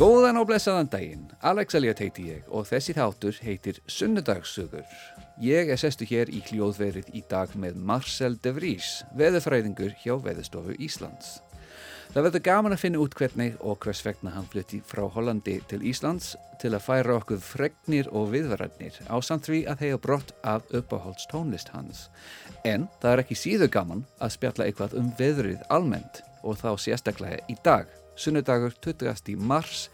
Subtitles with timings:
[0.00, 4.86] Góðan og blessaðan daginn, Alex Elliot heiti ég og þessi þáttur heitir Sunnudagssögur.
[5.44, 10.78] Ég er sestu hér í hljóðverið í dag með Marcel de Vries, veðurfræðingur hjá Veðurstofu
[10.80, 11.42] Íslands.
[12.14, 15.82] Það verður gaman að finna út hvernig og hvers vegna hann flutti frá Hollandi til
[15.92, 16.32] Íslands
[16.64, 21.28] til að færa okkur fregnir og viðvararnir á samt því að hega brott af uppáhalds
[21.28, 22.06] tónlist hans.
[22.64, 27.44] En það er ekki síðu gaman að spjalla eitthvað um veðrið almennt og þá sérstaklega
[27.52, 27.84] í dag,
[28.20, 29.36] sunnudagur 20.
[29.40, 29.88] mars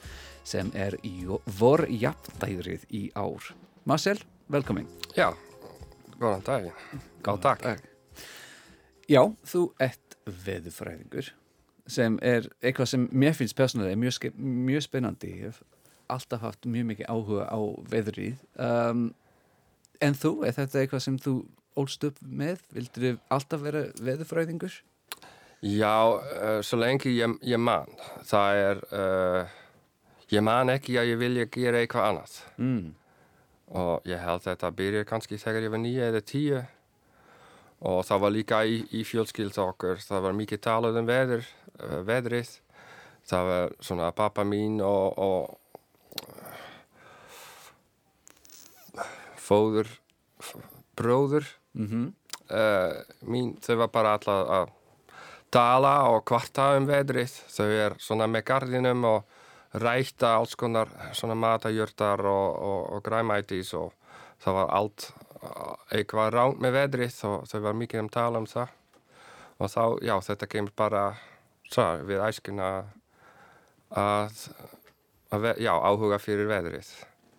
[0.47, 1.15] sem er í
[1.59, 3.53] vorjapndæðrið í ár.
[3.87, 4.19] Marcel,
[4.51, 4.87] velkomin.
[5.19, 5.31] Já,
[6.19, 6.71] góðan dag.
[7.27, 7.83] Góð dag.
[9.07, 11.31] Já, þú ert veðurfræðingur
[11.87, 15.61] sem er eitthvað sem mér finnst persónulega mjög, mjög spennandi ég hef
[16.11, 19.07] alltaf haft mjög mikið áhuga á veðrið um,
[20.03, 21.37] en þú, er þetta eitthvað sem þú
[21.79, 24.81] ólst upp með, vildur þið alltaf vera veðurfræðingur?
[25.65, 27.89] Já, uh, svo lengi ég, ég man.
[28.29, 29.55] Það er uh,
[30.33, 32.39] ég man ekki að ég vilja gera eitthvað annað.
[32.57, 32.95] Mm.
[33.67, 36.61] og ég held þetta byrja kannski þegar ég var nýja eða tíu.
[37.87, 41.43] Og það var líka í, í fjölskyld okkur það var mikið talað um veður
[41.81, 42.53] uh, veðrið.
[43.27, 45.59] Það var svona pappa mín og, og
[49.41, 49.89] fóður
[50.97, 51.45] bróður.
[51.75, 52.13] Mm
[52.51, 54.75] uh, mín þau var bara alltaf að
[55.57, 57.35] tala og kvarta um veðrið.
[57.53, 59.37] Þau er svona með gardinum og
[59.77, 63.95] rækta alls konar svona matajörtar og, og, og græmætis og
[64.45, 65.09] það var allt
[65.95, 68.75] eitthvað ránt með veðrið og þau var mikið um tala um það.
[69.57, 71.03] Og þá, já, þetta kemur bara
[71.71, 72.71] svo, við æskuna
[73.97, 74.43] að,
[75.33, 76.91] að já, áhuga fyrir veðrið.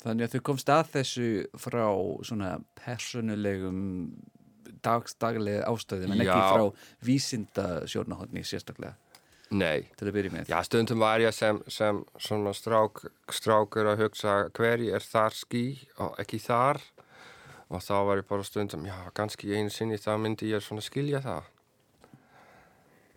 [0.01, 1.27] Þannig að þú komst að þessu
[1.59, 1.85] frá
[2.25, 3.83] svona personulegum
[4.85, 6.65] dagsdaglega ástöðum en ekki frá
[7.05, 8.95] vísinda sjónahotni sérstaklega
[9.47, 10.49] Nei, til að byrja með.
[10.51, 15.61] Já, stundum var ég sem, sem svona strák, strákur að hugsa hverji er þar ský
[16.03, 16.81] og ekki þar
[17.71, 21.23] og þá var ég bara stundum, já, kannski einu sinni þá myndi ég svona skilja
[21.23, 21.47] það.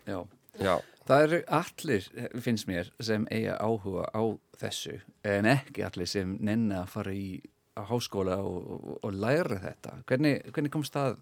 [0.07, 0.17] Já.
[0.59, 2.07] Já, Það eru allir,
[2.43, 4.23] finnst mér, sem eiga áhuga á
[4.61, 7.41] þessu en ekki allir sem nenni að fara í
[7.75, 9.95] á háskóla og, og, og læra þetta.
[10.07, 11.17] Hvernig, hvernig komst það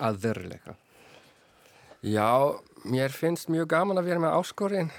[0.00, 0.74] að veruleika?
[2.02, 2.28] já,
[2.84, 4.90] mér finnst mjög gaman að vera með áskorinn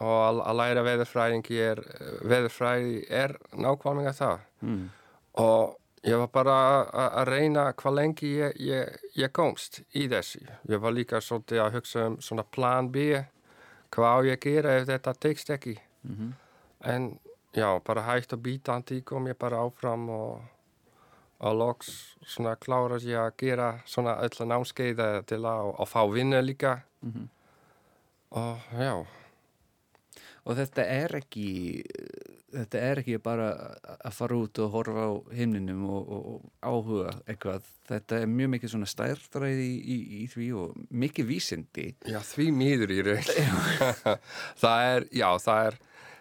[0.00, 1.82] og að, læra veðurfræðingi er,
[2.24, 4.88] veðurfræði er nákvæmlega það Mm.
[5.38, 6.54] og ég var bara
[6.90, 10.40] að- reyna hvað lengi ég, ég, ég komst í þessu.
[10.68, 12.96] Ég var líka svolítið að hugsa um svona plan B,
[13.90, 15.78] hvað á ég að gera ef þetta tekst ekki.
[16.04, 16.32] Mm
[16.84, 17.18] En
[17.54, 20.40] já, bara hægt og bítandi kom ég bara áfram og
[21.40, 21.90] og loks
[22.26, 27.28] svona klára ég að gera svona öll námskeiða til að og fá vinna líka Mhm.
[28.32, 29.06] og já,
[30.48, 31.82] Og þetta er ekki,
[32.54, 33.48] þetta er ekki bara
[34.00, 37.66] að fara út og horfa á himninum og, og, og áhuga eitthvað.
[37.90, 41.84] Þetta er mjög mikið svona stærðræði í, í, í því og mikið vísindi.
[42.08, 43.28] já því miður í raun
[44.62, 45.78] það er, já það er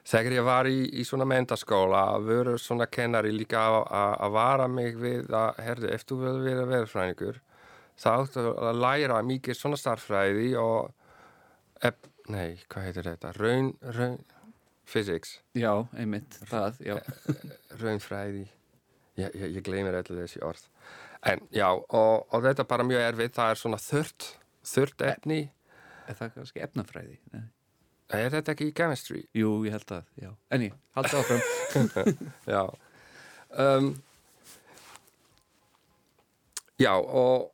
[0.07, 4.67] þegar ég var í, í svona mentaskóla voru svona kennari líka að- að að vara
[4.71, 7.39] mig við að herðu, ef þú vil vera verðfræðingur
[7.97, 10.93] þá áttu að læra mikið svona starffræði og
[11.83, 11.95] ef,
[12.29, 14.17] nei, hvað heitir þetta raun, raun,
[14.87, 16.95] physics Já, einmitt, það, já.
[17.81, 18.45] raunfræði
[19.17, 20.63] ég, ég, ég gleymir allir þessi orð
[21.27, 24.27] en já, og, og þetta er bara mjög erfið það er svona þurrt,
[24.63, 25.41] þurrt efni
[26.07, 27.17] Er það kannski efnafræði?
[27.33, 27.41] Nei.
[28.13, 29.21] Er þetta ekki í chemistry?
[29.35, 30.29] Jú, ég held það, já.
[30.55, 32.19] En ég, halda áfram.
[32.55, 32.61] Já
[33.57, 33.89] um,
[36.79, 37.51] Já og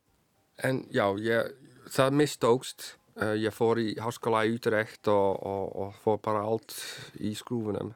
[0.64, 1.54] en já, ég,
[1.90, 2.86] það mistókst
[3.22, 6.76] uh, ég fór í háskóla í Utrecht og, og, og fór bara allt
[7.24, 7.94] í skrúfunum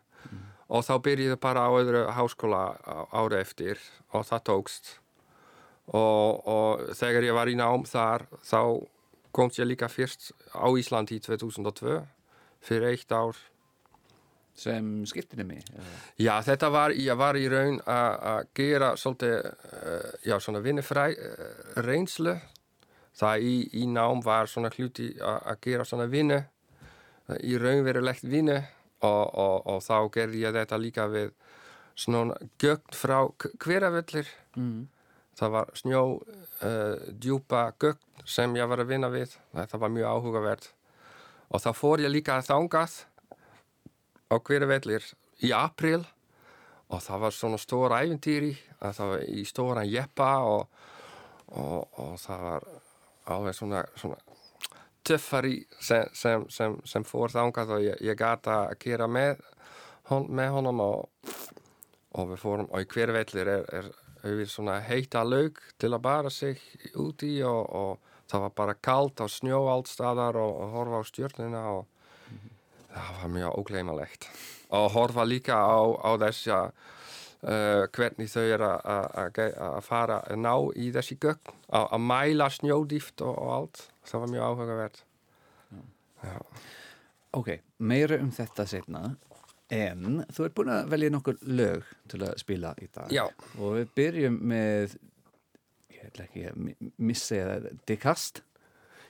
[0.68, 3.80] og þá byrjaði bara á öðru háskóla á- ári eftir
[4.12, 4.90] og það tókst
[5.96, 8.60] og, og þegar ég var í nám þar þá
[9.36, 12.02] komst ég líka fyrst á Íslandi í 2002
[12.68, 13.40] fyrir eitt ár
[14.58, 15.60] Sem skiptinni.
[16.18, 21.52] Já, þetta var, var í raun að gera svolítið, uh, já, svona vinnufræ uh,
[21.86, 22.34] reynslu.
[23.18, 26.40] Það í, í nám var svona hluti að gera svona vinnu,
[27.46, 31.32] í raunverulegt vinnu og, og, og þá gerði ég þetta líka við
[31.98, 33.18] svona gögn frá
[33.62, 34.30] hverjaföllir.
[34.58, 34.88] Mm.
[35.38, 39.38] Það var snjó uh, djúpa gögn sem ég var að vinna við.
[39.54, 40.72] Þetta var mjög áhugavert.
[41.48, 42.98] Og þá fór ég líka að þangað
[44.28, 45.06] á hverju vellir
[45.44, 46.02] í april
[46.88, 50.82] og það var svona stóra æfintýri að það var í stóran jeppa og,
[51.48, 52.68] og, og það var
[53.36, 54.18] alveg svona, svona
[55.08, 59.44] töffari sem, sem, sem, sem fór þangað og ég, ég gata að gera með
[60.10, 61.10] hon, med honom och,
[62.12, 63.92] och vi får och i hver vellir er, er
[64.28, 66.60] yfir svona heita laug til að bara sig
[66.96, 71.02] út í og, og það var bara kalt og snjó allt staðar og, og horfa
[71.02, 71.86] á stjörnuna og
[72.94, 74.30] það var mjög ógleymalegt
[74.76, 76.72] og horfa líka á, á þess að
[77.48, 83.22] uh, hvernig þau eru að- fara að ná í þessi gögn að að mæla snjódýft
[83.24, 83.84] og, og allt.
[84.08, 85.00] Það var mjög áhugavert.
[86.24, 86.38] Já.
[87.38, 89.02] Ok, meira um þetta setna
[89.70, 93.12] en þú ert búin að velja nokkur lög til að spila í dag.
[93.12, 93.26] Já.
[93.60, 94.96] og við byrjum með
[96.08, 98.42] ég ætla ekki að mi- missa það dekast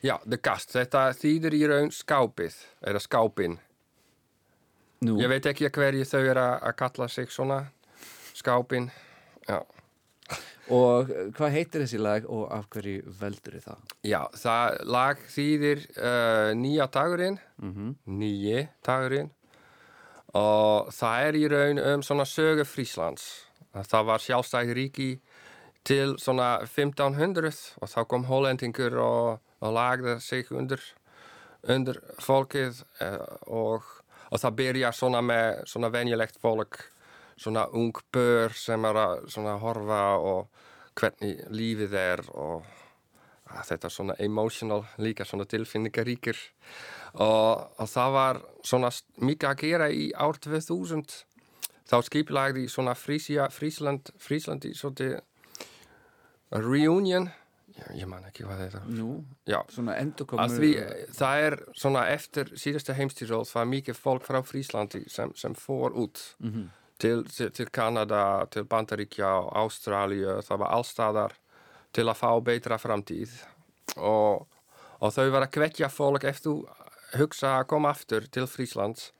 [0.05, 3.55] Já, the gast, þetta þýðir í raun skápið eða skápin
[5.05, 7.57] Nú, Ég veit ekki hverju þau eru að að kalla sig svona
[8.37, 8.87] skápin
[9.47, 9.59] Já,
[10.73, 13.83] og hvað heitir þessi lag og af hverju veldur þið það?
[14.09, 19.29] Já það lag þýðir uh, nýja dagurinn Mm nýji dagurinn
[20.37, 23.27] og það er í raun um svona sögu Fríslands
[23.87, 25.09] það var sjálfstæði ríki
[25.85, 27.51] til svona 1500
[27.81, 30.81] og þá kom hollendingur og, og lagði sig undir,
[31.67, 33.83] undir fólkið eh, og,
[34.31, 36.81] og það byrja svona með svona venjulegt fólk
[37.37, 40.47] svona ung bör sem er að svona horfa og
[40.97, 42.65] hvernig lífið er og
[43.67, 46.37] þetta er svona emotional líka svona tilfinningaríkir.
[47.13, 48.91] Og, og það var svona
[49.21, 51.05] mikið að gera í ár 2000
[51.87, 55.19] þá skipilagði svona Frísland, Fríslandi svolítið
[56.51, 57.29] reunion?
[57.77, 58.79] Ég, ég man ekki hvað þetta
[60.01, 60.69] endurkomu að því
[61.13, 65.93] það er svona eftir síðasta heimstýrjóð það er mikið fólk frá Fríslandi sem, sem fór
[65.93, 66.69] út Mhm.
[66.97, 71.33] til, til, til Kanada, til Bandaríkja og Ástralíu, það var allstaðar
[71.93, 73.29] til að fá betra framtíð.
[73.97, 74.47] Og,
[75.01, 76.63] og þau var að kvetja fólk eftir
[77.17, 79.11] hugsa að koma aftur til Fríslands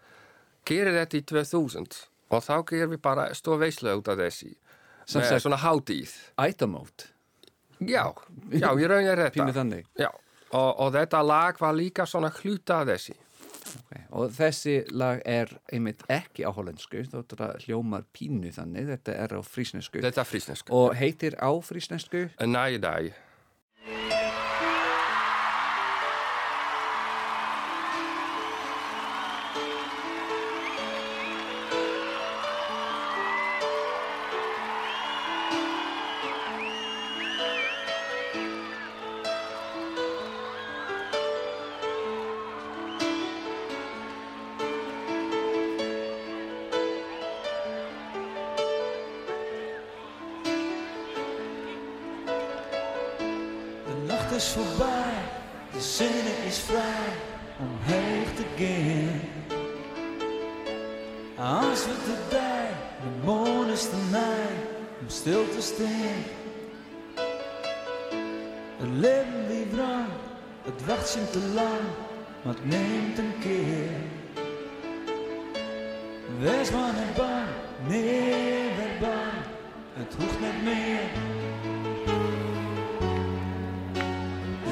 [0.65, 4.55] gerir þetta í 2000 og þá gerir við bara stóð veislu út af þessi.
[5.13, 6.11] Með svona hátíð
[6.49, 7.05] Itemót,
[7.79, 8.03] já,
[8.51, 9.87] já, ég raun er pínu þetta þannig.
[9.99, 10.09] Já,
[10.51, 13.15] og, og þetta lag var líka svona hluta af þessi
[13.75, 14.03] okay.
[14.11, 19.41] og þessi lag er einmitt ekki á hollensku þetta hljómar pínu þannig þetta er á
[19.45, 22.83] frísnesku þetta er frísnesku og heitir á frísnesku en næði
[54.47, 55.13] is voorbij,
[55.73, 57.09] de zin is vrij
[57.59, 59.19] om heen te gaan.
[61.59, 62.69] Als we te bij,
[63.01, 64.49] de moon is te mij
[65.01, 66.23] om stil te staan.
[68.77, 70.07] Het leven liep lang,
[70.63, 71.85] het wacht zijn te lang,
[72.41, 73.89] maar het neemt een keer.
[76.39, 77.47] Wees maar niet bang,
[77.87, 79.33] nee, bang,
[79.93, 81.36] het hoeft niet meer.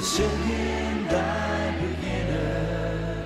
[0.05, 3.23] zingen wij beginnen.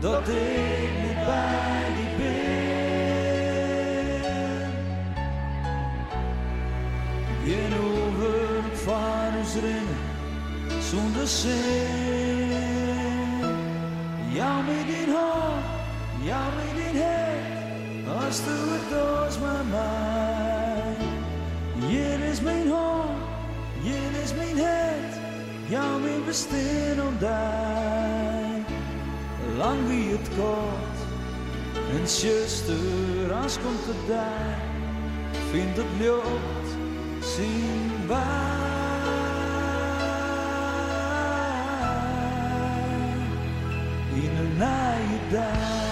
[0.00, 2.42] Dat ik niet bij die ben.
[7.44, 8.86] Je over het
[9.38, 10.02] ons rennen
[10.80, 11.50] zonder zin.
[14.32, 15.66] Ja, met dit hoofd,
[16.22, 19.91] ja, met dit hart, als de het mijn maar
[25.80, 28.64] mijn bestaan om die.
[29.56, 30.98] Lang wie het kort,
[32.00, 34.58] en zuster, als komt het daar,
[35.50, 36.68] vindt het lucht,
[37.20, 38.60] zien wij.
[44.14, 45.91] In een naaie dag.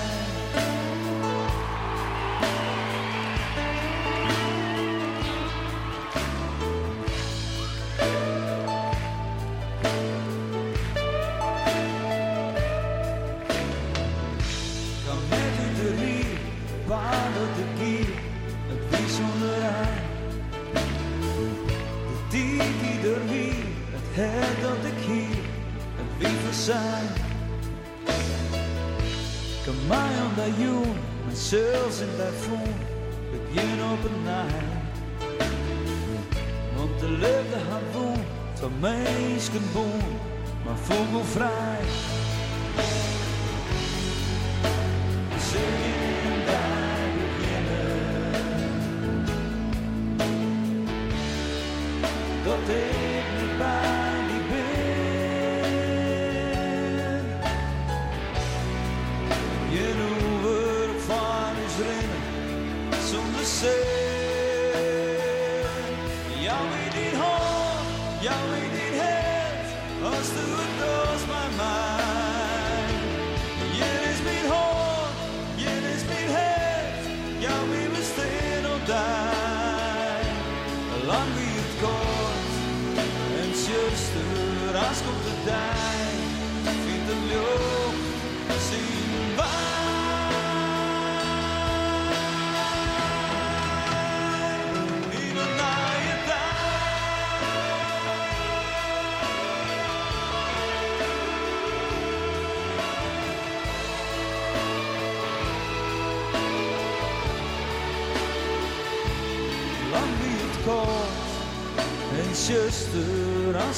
[31.50, 32.09] Zels in
[33.33, 34.64] het jen op een naai.
[36.76, 40.19] Want de liefde had woon, van mensen boon,
[40.64, 41.80] maar vogelvrij.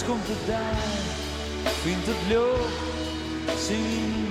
[0.07, 4.22] Komt het daar, vindt het lucht zien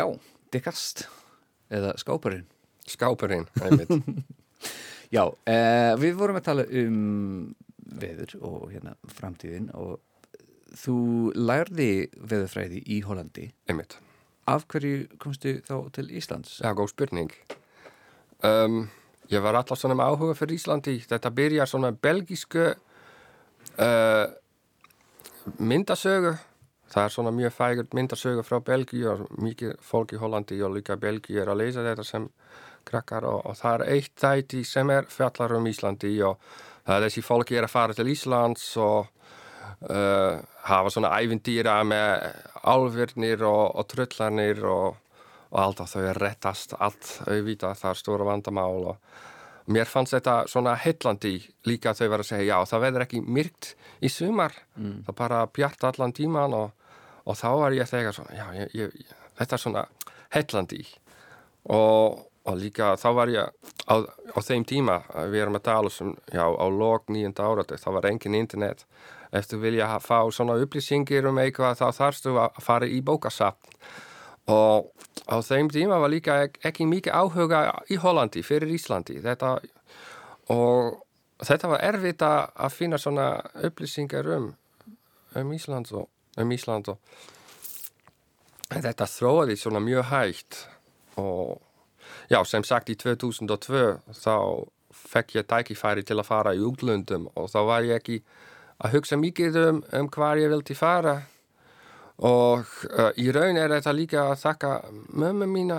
[0.00, 0.06] Já,
[0.48, 1.04] Dickast
[1.68, 2.46] eða Skáparinn
[2.88, 3.90] Skápurinn, einmitt.
[5.16, 7.50] Já, eh, við vorum að tala um
[8.00, 9.98] veður og hérna framtíðin og
[10.78, 10.96] þú
[11.34, 13.98] lærði veðurfræði í Hollandi einmitt.
[14.46, 16.60] af hverju komstu þá til Íslands?
[16.62, 17.34] Já, góð spurning.
[18.46, 18.84] Um,
[19.30, 20.96] ég var alltaf svona með áhuga fyrir Íslandi.
[21.06, 24.26] Þetta byrjar svona belgísku uh,
[25.58, 26.38] myndasögu.
[26.90, 30.96] Það er svona mjög fægurt myndasögu frá Belgíu og mikið fólk í Hollandi og líka
[30.98, 32.26] Belgíu er að leysa þetta sem
[32.88, 36.40] krakkar og, og það er eitt þætti sem er fjallar um Íslandi og
[36.86, 39.10] það er þessi fólki er að fara til Íslands og
[39.86, 42.26] uh, hafa svona ævindýra með
[42.66, 44.96] álvirnir og, og trullarnir og,
[45.50, 50.16] og allt og þau er rettast allt auðvitað það er stóra vandamál og mér fannst
[50.16, 51.36] þetta svona heillandi
[51.68, 54.54] líka þau var að segja já það veður ekki myrkt í sumar.
[54.76, 56.70] Það bara bjart allan tíman og,
[57.24, 59.84] og þá var ég þegar svona já ég, ég, þetta er svona
[60.34, 60.82] heillandi
[61.68, 65.00] og, og líka þá var ég á, á þeim tíma
[65.32, 68.86] við erum að tala sem já á log nýjönda áratu þá var engin internet.
[69.30, 73.76] Ef þú vilja fá svona upplýsingir um eitthvað þá þarfstu að fara í bókasapn
[74.50, 74.90] og
[75.30, 77.60] á þeim tíma var líka ek ekki mikið áhuga
[77.90, 79.20] í Hollandi fyrir Íslandi.
[79.22, 79.52] Þetta,
[80.50, 80.98] og
[81.46, 83.28] þetta var erfitt að finna svona
[83.62, 84.50] upplýsingar um
[85.38, 86.98] um Ísland og, um Ísland og
[88.70, 90.60] þetta þróaði svona mjög hægt
[91.18, 91.58] og
[92.30, 93.82] já, sem sagt í 2002
[94.14, 94.36] þá
[94.90, 98.20] fekk ég tækifæri til að fara í útlöndum og þá var ég ekki
[98.80, 101.20] að hugsa mikið um, um hvar ég vildi fara.
[102.20, 104.72] Og uh, í raun er þetta líka að þakka
[105.16, 105.78] mömmu mína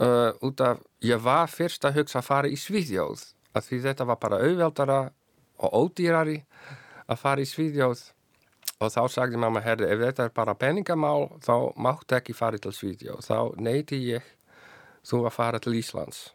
[0.00, 4.08] uh, út af ég var fyrst að hugsa að fara í Svíðjóð af því þetta
[4.08, 5.00] var bara auðveldara
[5.62, 6.38] og ódýrari
[7.06, 8.06] að fara í Svíðjóð
[8.82, 12.72] og þá sagði mamma, herri, ef þetta er bara peningamál þá máttu ekki fara til
[12.74, 14.26] Svíðjóð þá neyti ég
[15.06, 16.30] þú að fara til Íslands.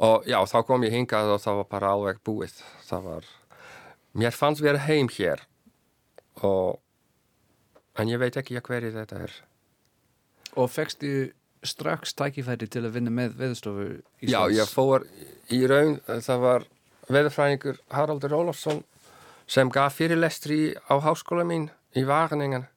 [0.00, 2.54] Og já, þá kom ég hingað og það var bara alveg búið.
[2.86, 3.26] Það var,
[4.16, 5.44] mér fannst vera heim hér.
[6.40, 6.80] Og
[8.00, 9.34] en ég veit ekki hverju þetta er.
[10.56, 11.30] Og fegstu
[11.66, 13.88] strax tækifæri til að vinna með veðurstofu
[14.22, 14.32] Íslands?
[14.32, 15.04] Já, ég fór
[15.52, 16.68] í raun, það var
[17.10, 18.84] veðurfræðingur Haraldur Ólafsson
[19.50, 22.68] sem gaf fyrirlestri á háskóla mín í Vageningen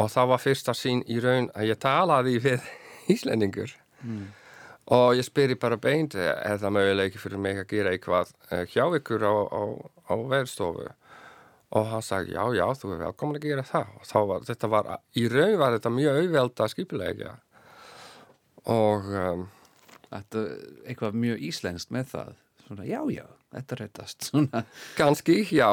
[0.00, 2.70] og það var fyrsta sín í raun að ég talaði við
[3.14, 3.74] Íslendingur.
[4.94, 8.84] Og ég spyrir bara beint er það möguleiki fyrir mig að gera eitthvað eh, hjá
[8.98, 9.62] ykkur á, á,
[10.08, 10.88] á veðurstofu?
[11.74, 13.94] Og hann sagði já, já, þú er velkomin að gera það.
[13.98, 17.32] Og þá var, þetta var, í raun var þetta mjög auðvelda skipulegja.
[18.72, 19.46] Og um,
[20.14, 22.34] Þetta er eitthvað mjög íslenskt með það.
[22.64, 23.24] Svona, já, já,
[23.54, 24.64] þetta rettast Svona,
[24.98, 25.70] Kanski, já.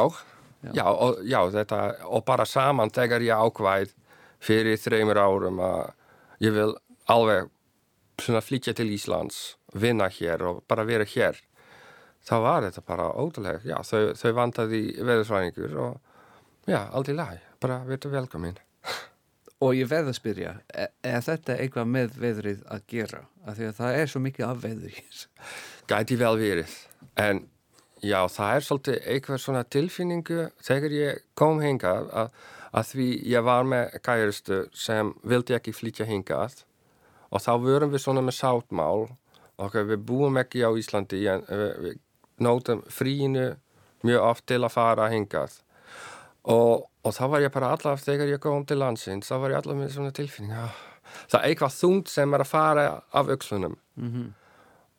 [0.61, 0.71] Já.
[0.77, 3.95] Já, og, já þetta, og bara saman þegar ég ákvæð
[4.41, 5.93] fyrir þreymur árum að
[6.45, 6.69] ég vil
[7.09, 7.50] alveg
[8.21, 11.39] svona flytja til Íslands, vinna hér og bara vera hér
[12.21, 17.81] þá var þetta bara ótrúlega, já, þau, þau vantaði veðurfræðingur og já, aldrei læg, bara
[17.88, 18.61] verður velkomin
[19.61, 23.19] Og ég veð að spyrja, er, er þetta eitthvað með veðrið að gera?
[23.45, 25.19] Af því að það er svo mikið af veður hér.
[25.91, 26.73] Gæti vel verið,
[27.21, 27.41] en
[28.01, 32.29] já, það er svolítið eitthvað svona tilfinningu þegar ég kom hingað að,
[32.72, 36.63] að því ég var með gæristu sem vildi ekki flytja hingað
[37.31, 39.10] og þá vorum við svona með sáttmál
[39.62, 42.00] og við búum ekki á Íslandi en við, við
[42.41, 43.51] nótum fríinu
[44.08, 45.60] mjög oft til að fara hingað.
[46.50, 49.60] Og, og þá var ég bara allaf þegar ég kom til landsins, þá var ég
[49.60, 50.74] allaf með svona tilfinning ah,
[51.29, 54.27] það er eitthvað þungt sem er að fara af aukslunum Mm -hmm.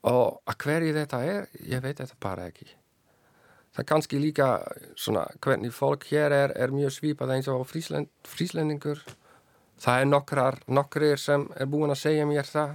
[0.03, 2.67] og að hverju þetta er, ég veit þetta bara ekki
[3.77, 4.49] það kannski líka
[4.97, 9.01] svona hvernig fólk hér er er mjög svipað eins og fríslend, fríslendingur
[9.83, 12.75] það er nokkrar, nokkrir sem er búin að segja mér það.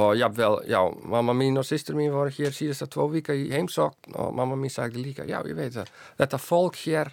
[0.00, 4.16] Og jável, já, mamma mín og sýstur mín voru hér síðasta tvo vika í heimsókn
[4.16, 5.90] og mamma mín sagði líka, já, ég veit það.
[6.22, 7.12] Þetta fólk hér,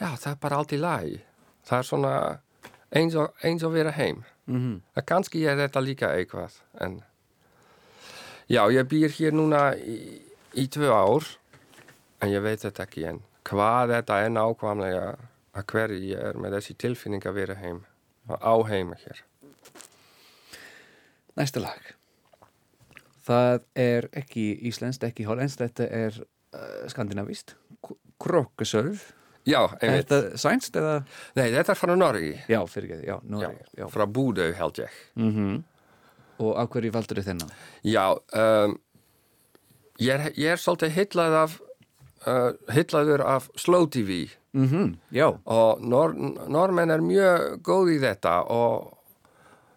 [0.00, 1.18] já, það er bara allt í lagi.
[1.68, 2.14] Það er svona
[2.96, 4.24] eins og, eins og vera heim.
[4.46, 4.80] Mm -hmm.
[4.96, 7.02] að kannski er þetta líka eitthvað en
[8.48, 10.18] já, ég býr hér núna í,
[10.54, 11.22] í tvö ár
[12.22, 15.06] en ég veit þetta ekki en hvað þetta er nákvæmlega
[15.58, 17.82] að hverju ég er með þessi tilfinning að vera heim
[18.30, 19.24] og á heima hér
[21.32, 21.80] Næsta lag.
[23.24, 27.54] Það er ekki íslenskt, ekki hollenskt, þetta er uh, skandinavist.
[28.20, 29.06] Krokkasörf.
[29.48, 30.98] já, Er einmitt, þetta sænst eða?
[31.38, 33.62] nei, þetta er frá Norgi Já, fyrir ekki, já, já, Noreg.
[33.80, 33.86] Já.
[33.90, 35.56] frá Búdau held ég Mm
[36.42, 37.50] Og af hverju valdur þið þennan?
[37.86, 38.04] já,
[38.38, 38.76] um,
[39.98, 41.56] ég, er, ég er svolítið hitlað af
[42.26, 46.12] uh, hitlaður af Slow TV Mm Já, og nor,
[46.48, 48.98] normenn er mjög góð í þetta og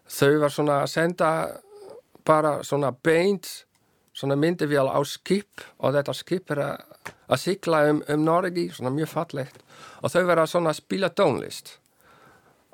[0.03, 1.29] þau var svona að senda
[2.27, 3.65] bara svona beint
[4.15, 6.83] svona myndivél á skip og þetta skip er að,
[7.27, 9.59] að sigla um, um Noregi, svona mjög fallegt.
[10.01, 11.77] Og þau svona að spila tónlist.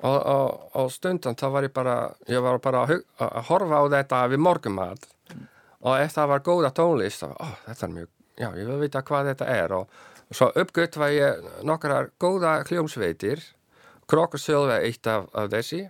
[0.02, 3.84] Og, og, og stundan þá var ég bara ég var bara að, að horfa á
[3.92, 5.04] þetta við morgumat
[5.82, 8.08] og ef það var góða tónlist þá, ó, þetta er mjög,
[8.38, 9.98] já, ég vil vita hvað þetta er og
[10.32, 13.42] svo uppgöt var ég nokkrar góða hljómsveitir
[14.10, 15.84] Krokusölv er eitt af, af þessi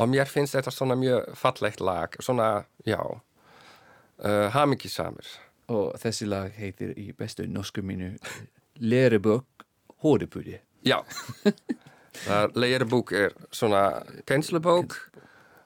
[0.00, 5.28] og mér finnst þetta svona mjög fallegt lag, svona, já uh, hamingisamir
[5.72, 8.14] og þessi lag heitir í bestu norsku mínu
[8.76, 9.66] Leribök
[10.04, 10.58] Hóripúri.
[10.84, 11.00] Já,
[12.26, 14.98] það er svona kennslubók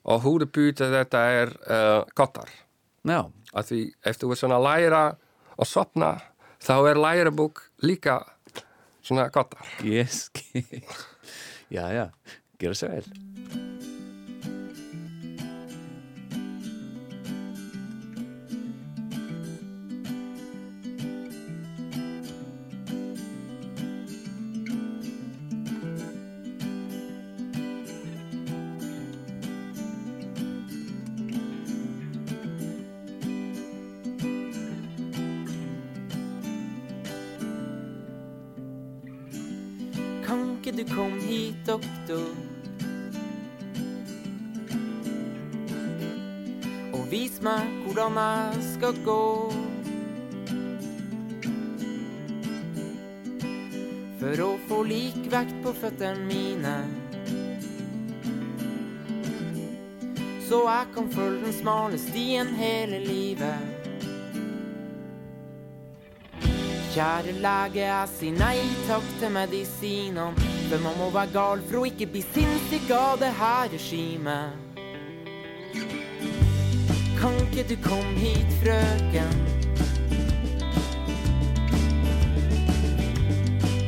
[0.05, 2.49] og húdubúti þetta er uh, kottar.
[3.05, 5.03] Já, Af því ef þú er svona að læra
[5.61, 6.15] og sopna,
[6.65, 8.21] þá er lærbúk líka
[9.05, 9.67] svona kottar.
[9.85, 10.85] ég skil.
[11.71, 12.07] Já, já,
[12.59, 13.70] gera svo vel.
[41.71, 42.27] Doktor?
[46.93, 49.25] Og vis meg hvordan jeg skal gå.
[54.21, 56.75] For å få lik vekt på føttene mine.
[60.51, 63.81] Så jeg kan følge den smale stien hele livet.
[66.91, 68.57] Kjære lege, jeg sier nei
[68.89, 70.50] takk til medisinene.
[70.71, 74.53] For man må være gal for å ikke bli sinnssyk av det her regimet.
[77.19, 79.35] Kan ikke du komme hit, frøken?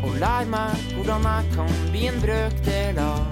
[0.03, 3.23] Og lær meg hvordan jeg kan bli en brøkdel av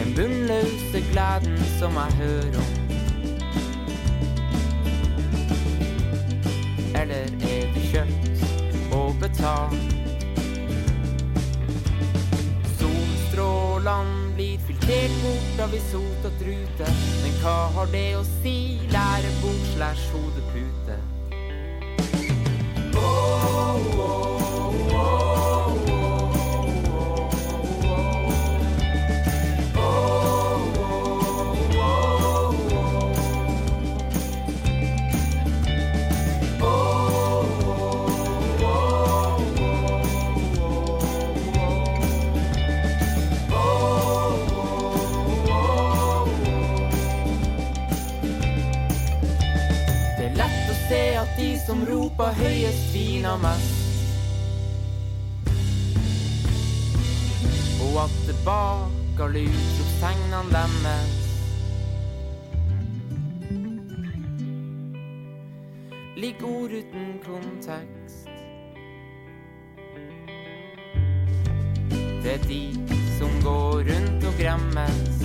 [0.00, 2.78] den bunnløse gleden som jeg hører om.
[7.02, 8.31] eller er det kjøpt
[8.92, 9.94] og betalt?
[12.80, 18.58] Solstrålene blir filtrert bort av isot og trute, men hva har det å si?
[18.92, 21.00] Lærebok slash hodepute.
[53.32, 53.74] Regna mest.
[57.82, 61.18] Og at det bak alle utropstegnene deres
[66.16, 68.28] ligger ord uten kontekst.
[72.22, 72.62] Det er de
[73.18, 75.22] som går rundt og gremmes.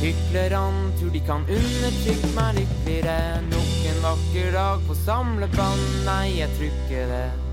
[0.00, 3.69] Hyklerne tror de kan undertrykke meg lykkeligere.
[4.10, 7.49] Nok dag på samlebånd, nei, jeg tror ikke det.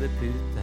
[0.00, 0.62] Slash hodepute.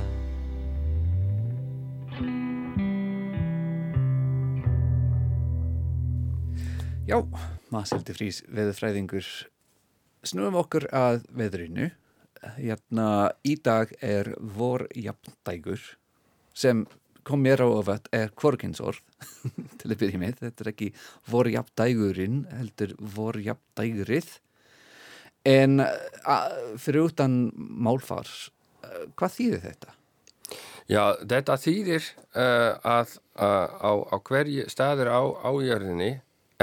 [7.07, 7.21] Já,
[7.71, 9.27] Masildi Frís, veðurfræðingur.
[10.27, 11.91] Snúum okkur að veðrinu.
[12.57, 15.81] Hérna, í dag er vor jafndægur
[16.57, 16.85] sem
[17.27, 18.99] kom mér á ofat er kvorkinsorð
[19.79, 20.41] til að byrja með.
[20.41, 20.91] Þetta er ekki
[21.29, 24.29] vor jafndægurinn, heldur vor jafndægrið.
[25.47, 25.79] En
[26.75, 28.56] fyrir utan málfar, eh,
[29.19, 29.93] hvað þýðir þetta?
[30.87, 32.05] Já, þetta þýðir
[32.39, 35.19] uh, að uh, á, á hverju staður á
[35.51, 36.11] ájörðinni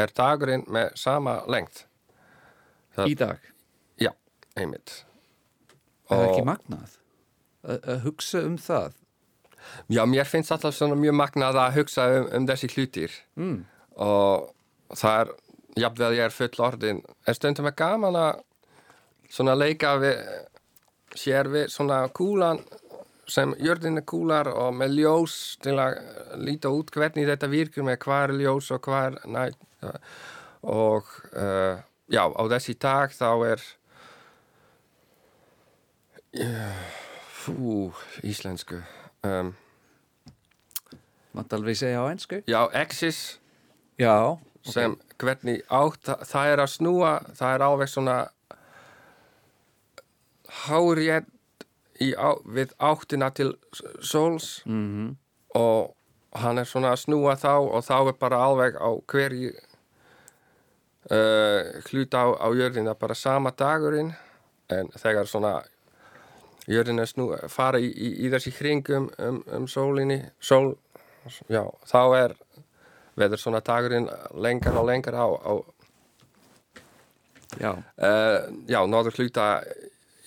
[0.00, 1.84] er dagurinn með sama lengt.
[2.96, 3.50] Það- Í dag?
[4.00, 4.10] Já,
[4.56, 5.02] einmitt.
[6.10, 6.96] Er það ekki magnað?
[7.64, 8.96] Að að hugsa um það?
[9.88, 13.62] Já, mér finnst alltaf svona mjög magnað að hugsa um, um þessi hlutir Mm.
[13.96, 14.50] og
[14.94, 15.30] það er,
[15.80, 18.42] jafnvel ég er full orðin, er stundum er gaman að
[19.32, 20.20] svona leika við,
[21.14, 22.61] sér við svona kúlan
[23.31, 25.96] sem jörðin er kúlar og með ljós til að
[26.44, 29.61] líta út hvernig þetta virkur með hvað er ljós og hvað er nætt
[30.64, 31.81] og uh,
[32.12, 33.64] já, á þessi dag þá er
[36.40, 36.85] uh,
[37.44, 37.92] fú,
[38.24, 38.81] íslensku
[39.24, 39.55] um,
[41.35, 42.42] Mátt alveg segja á einsku?
[42.46, 43.38] já, exis
[43.98, 44.37] Já.
[44.64, 48.16] sem hvernig átt það- er að snúa, það er alveg svona
[50.62, 51.26] hárið
[52.54, 53.54] við áttina til
[54.02, 54.62] sóls.
[54.64, 55.16] Mm
[55.54, 55.94] og
[56.34, 59.52] hann er svona að snúa þá og þá er bara alveg á hverju
[61.14, 64.10] uh, hluta á, á jörðina bara sama dagurinn.
[64.72, 65.60] En þegar svona
[66.66, 70.74] jörðin er snú, fara í, í, í þessi kringum um, um sólinni sól,
[71.52, 72.34] já, þá er
[73.20, 75.52] veður svona dagurinn lengar og lengar á, á
[77.54, 77.70] Já.
[77.70, 79.62] uh, já, norður hluta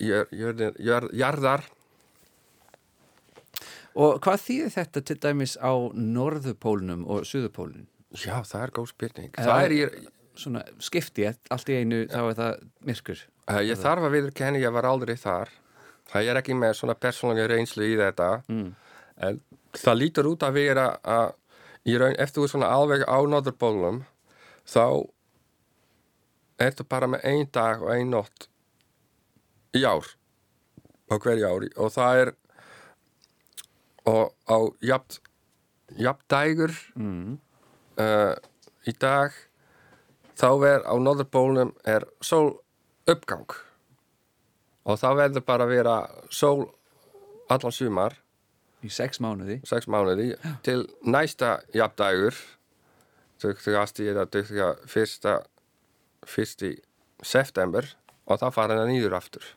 [0.01, 1.65] jarðar
[3.97, 7.87] Og hvað þýðir þetta til dæmis á norðupólnum og suðupólnum?
[8.13, 9.43] já, það er góð spurning Já.
[9.43, 9.81] það er í,
[10.37, 13.21] Svona skipti, allt í einu þá er það myrkur.
[13.65, 15.49] Ég þarf að viðurkenni, ég var aldrei þar.
[16.11, 18.27] Það er ekki með svona persónulega reynslu í þetta.
[18.53, 18.67] Mm.
[19.25, 19.39] En
[19.73, 21.31] það lítur út að vera að
[21.89, 24.03] í raun, eftir þú er svona alveg á norðurbólum,
[24.69, 24.85] þá
[26.67, 28.47] ertu bara með ein dag og ein nótt
[29.75, 30.05] í ár
[31.11, 32.31] á hverju ári og það er
[34.07, 35.19] og á jafn
[35.99, 37.39] jafndægur Mm.
[37.99, 38.35] uh,
[38.87, 39.31] í dag
[40.37, 42.57] þá er á norðurbólnum er sól
[43.07, 43.47] uppgang
[44.87, 45.95] og þá verður bara að vera
[46.29, 46.67] sól
[47.49, 48.15] allan sumar
[48.85, 49.61] Í sex mánuði.
[49.65, 52.35] sex mánuði til næsta jafndægur
[53.41, 54.03] 20.
[54.11, 55.39] eða 21.
[56.25, 56.75] fyrsti
[57.23, 57.87] september
[58.27, 59.47] og þá fara hann nýður aftur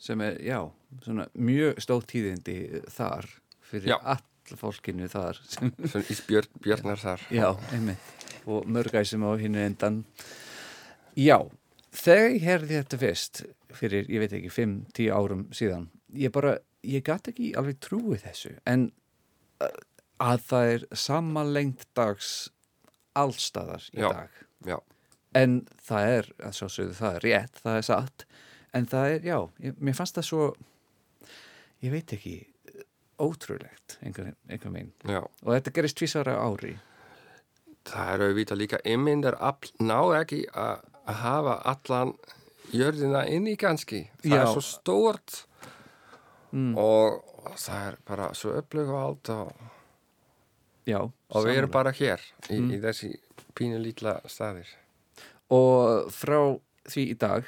[0.00, 0.58] Sem er, já,
[1.04, 2.54] svona mjög stóð tíðindi
[2.88, 3.26] þar
[3.68, 3.96] fyrir Já.
[4.14, 5.36] all fólkinu þar.
[5.44, 8.06] Sem, sem ísbjörn björnar þar já, einmitt.
[8.48, 9.98] Og mörgæsum á hinnu endan.
[11.20, 11.36] Já,
[11.92, 13.42] þegar ég herði þetta fyrst
[13.76, 15.84] fyrir, ég veit ekki, 5-10 árum síðan,
[16.16, 18.88] ég bara, ég gæti ekki alveg trúið þessu, en
[19.60, 19.68] uh,
[20.24, 22.48] að það er sama lengt dags
[23.20, 24.08] allstaðar í Já.
[24.16, 24.40] dag.
[24.64, 24.78] já,
[25.34, 28.24] En það er, að sjálfsögðu, það er rétt, það er satt,
[28.74, 30.46] en það er, já, ég, mér fannst það svo,
[31.84, 32.34] ég veit ekki,
[33.20, 34.92] ótrúlegt, einhver, einhver meginn.
[35.06, 36.78] já Og þetta gerist tvísara ári.
[37.84, 39.36] það er auðvitað líka ymmyndar
[39.80, 42.14] ná ekki að hafa allan
[42.72, 44.42] jörðina inni kannski það Já.
[44.42, 45.46] er svo stórt
[46.52, 46.74] Mm.
[46.76, 47.22] og
[47.54, 49.52] það er bara svo upplögu og allt og
[50.86, 50.98] Já,
[51.30, 52.18] og við erum bara hér
[52.50, 52.70] í, Mm.
[52.74, 53.10] í þessi
[53.54, 54.66] pínu lítla staðir
[55.50, 56.40] Og frá
[56.90, 57.46] því í dag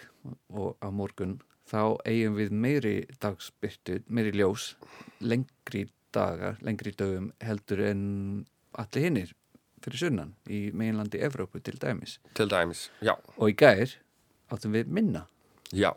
[0.53, 1.39] og á morgun
[1.71, 4.73] þá eigum við meiri dagsbyrtu, meiri ljós,
[5.21, 8.03] lengri daga, lengri dögum heldur en
[8.79, 9.33] allir hinnir
[9.83, 12.19] fyrir sunnan í meginlandi Evrópu til dæmis.
[12.35, 13.97] til dæmis, já, Og í gær
[14.51, 15.27] áttum við minna.
[15.73, 15.95] Já,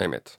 [0.00, 0.38] einmitt.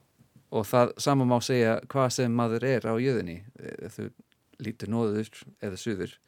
[0.50, 3.44] Og það sama má segja hvað sem maður er á jöðunni
[3.82, 4.10] ef þú
[4.58, 5.30] lítur nóður
[5.62, 6.18] eða suður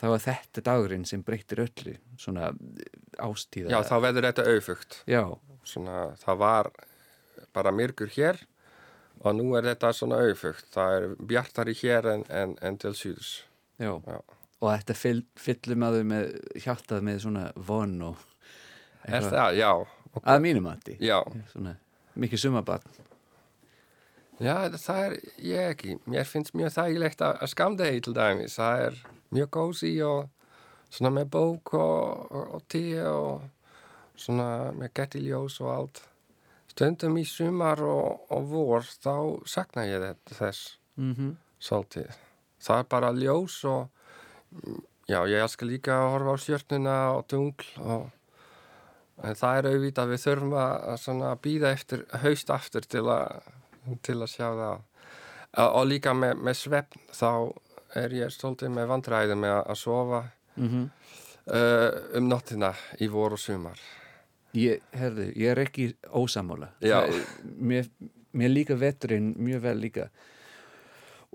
[0.00, 2.50] þá er þetta dagurinn sem breytir öllu svona
[3.22, 4.98] ástíða já, þá verður þetta auðfugt
[6.22, 6.70] það var
[7.56, 8.42] bara myrkur hér
[9.24, 13.32] og nú er þetta svona auðfugt það er bjartari hér en, en, en til síðus
[13.80, 13.94] já.
[13.96, 14.20] Já.
[14.60, 18.22] og þetta fyll, fyllur maður með hjartað með svona von og
[19.06, 19.32] eitthvað.
[19.32, 19.72] það, já,
[20.22, 21.18] að mínum mati já
[21.54, 21.76] svona
[22.16, 23.04] mikið sumabarn
[24.36, 25.94] Já, það er ég ekki.
[26.12, 28.56] Mér finnst mjög þægilegt að, að skamdegi til dæmis.
[28.58, 28.98] Það er
[29.34, 30.28] mjög gósi og
[30.90, 33.46] svona með bók og, og, og tíu og
[34.16, 36.02] svona með gettiljós og allt.
[36.70, 39.16] Stundum í sumar og, og vor þá
[39.48, 42.12] sakna ég þess mm svolítið.
[42.60, 43.88] Það er bara ljós og
[44.50, 48.10] mm, já, ég elskar líka að horfa á stjörnuna og tungl og
[49.24, 53.46] en það er auðvitað að við þurfum að, býða eftir haust aftur til að,
[54.04, 54.82] til að sjá það
[55.66, 57.30] og líka með, með svefn þá
[57.94, 60.22] er ég stoltið með vandræði með að, sofa
[60.56, 60.90] -hmm.
[61.46, 63.78] uh, um nóttina í vor og sumar.
[64.56, 67.04] Ég, herðu, ég er ekki ósamála Já.
[67.44, 67.88] Mér,
[68.32, 70.08] mér líka veturinn mjög vel líka.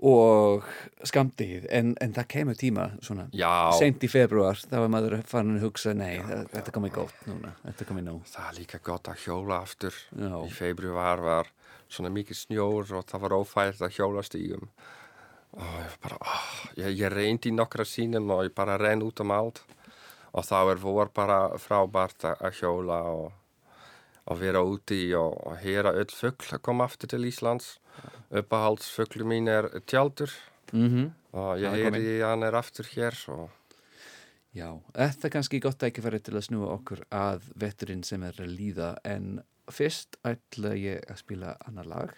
[0.02, 0.64] Og
[1.06, 5.58] skamdegið en, en það kemur tíma svona Já, seint í februar þá er maður farin
[5.60, 8.24] að hugsa nei, það- þetta komið gótt núna þetta komið nóg.
[8.26, 9.94] Það er líka gott að hjóla aftur.
[10.18, 10.34] Já.
[10.42, 11.52] í februar var
[11.88, 14.66] svona mikið snjór og það var ófært að hjóla stígum
[15.58, 19.20] og ég bara, oh, ég, ég reyndi í nokkra sínum og ég bara renn út
[19.24, 19.62] um allt.
[20.32, 23.32] Og þá er vor bara frábært að að hjóla og,
[24.24, 27.74] og vera úti og, og heyra öll fugl að koma aftur til Íslands.
[28.32, 30.32] Uppáhaldsfuglu mín er tjaldur.
[30.72, 33.50] Mm og ég er heyri hann er aftur hér og
[34.52, 38.50] Já, þetta er kannski gott tækifæri til að snúa okkur að veturinn sem er að
[38.52, 39.38] líða en
[39.72, 42.12] fyrst ætla ég að spila annar lag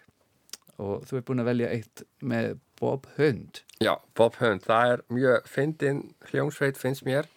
[0.83, 3.63] og þú er búin að velja eitt með Bob Hund.
[3.83, 7.29] Já, Bob Hund, það er mjög fyndin hljómsveit finnst mér.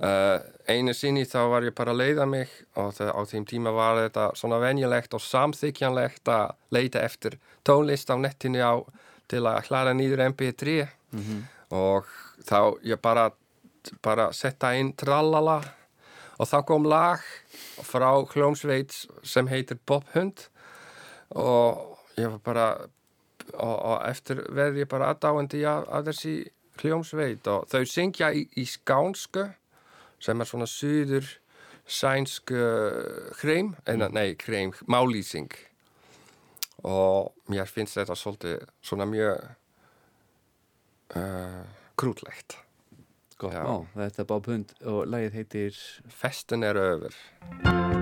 [0.00, 0.38] Uh,
[0.70, 3.98] einu sinni þá var ég bara að leiða mig og það, á þeim tíma var
[3.98, 7.36] þetta svona venjulegt og samþykjanlegt að leita eftir
[7.68, 8.80] tónlist á nettinu á
[9.28, 10.78] til að hlæra nýður MP3
[11.76, 12.08] og
[12.48, 13.28] þá ég bara
[14.00, 15.60] bara setta inn trallala
[16.40, 17.20] og þá kom lag
[17.84, 20.46] frá hljómsveit sem heitir Bob Hund.
[21.36, 22.66] Og ég var bara
[23.54, 26.34] og, og eftir veð ég bara aðdáandi af, af þessi
[26.80, 29.46] hljómsveit og þau syngja í, í skánsku
[30.20, 31.26] sem er svona suður
[31.90, 35.50] sænsk uh, hreim, en nei, hreim, málýsing
[36.86, 39.42] og mér finnst þetta svolítið svona mjög
[41.18, 41.62] uh,
[42.00, 42.60] krútlegt.
[43.40, 45.80] Má, þetta er Bob Hund og lagið heitir
[46.12, 47.99] Festin er öfur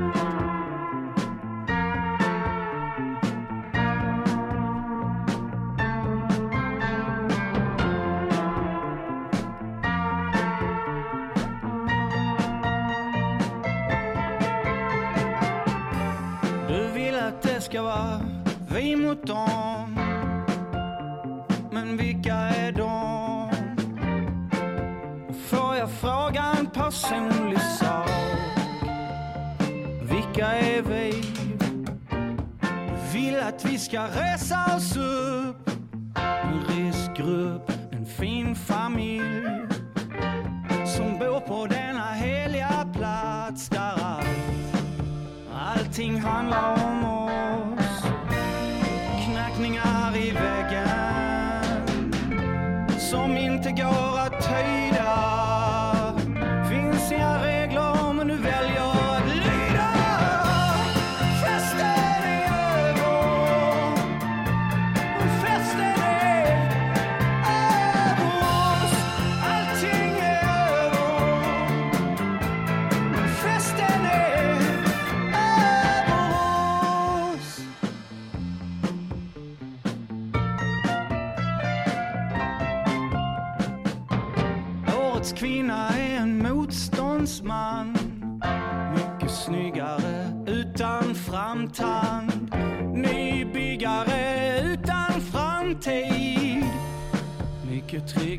[34.13, 34.68] caressa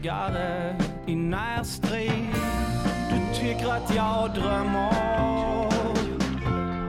[0.09, 0.75] tiggere
[1.07, 2.33] i nærstrid.
[3.09, 5.69] Du tykker at jeg drømmer,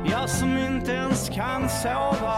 [0.05, 2.37] jeg som ikke ens kan sove.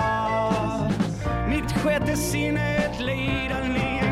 [1.49, 4.12] Mitt sjätte sinne är ett lidande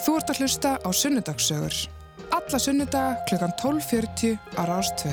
[0.00, 1.74] Þú ert að hlusta á Sunnudagssögur.
[2.32, 5.10] Alla sunnudaga klukkan 12.40 á Rástvö.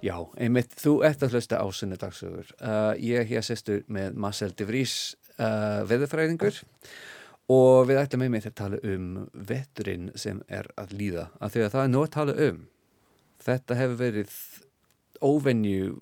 [0.00, 2.54] Já, einmitt, þú ert að hlusta á sunnudagsögur.
[2.56, 4.94] Uh, ég er hér sestur með Marcel de Vries
[5.36, 6.62] uh, veðurfræðingur
[7.52, 11.28] og við ætlum einmitt að tala um vetturinn sem er að líða.
[11.36, 12.64] Af því að það er nóg að tala um.
[13.44, 14.40] Þetta hefur verið
[15.20, 15.92] óvenju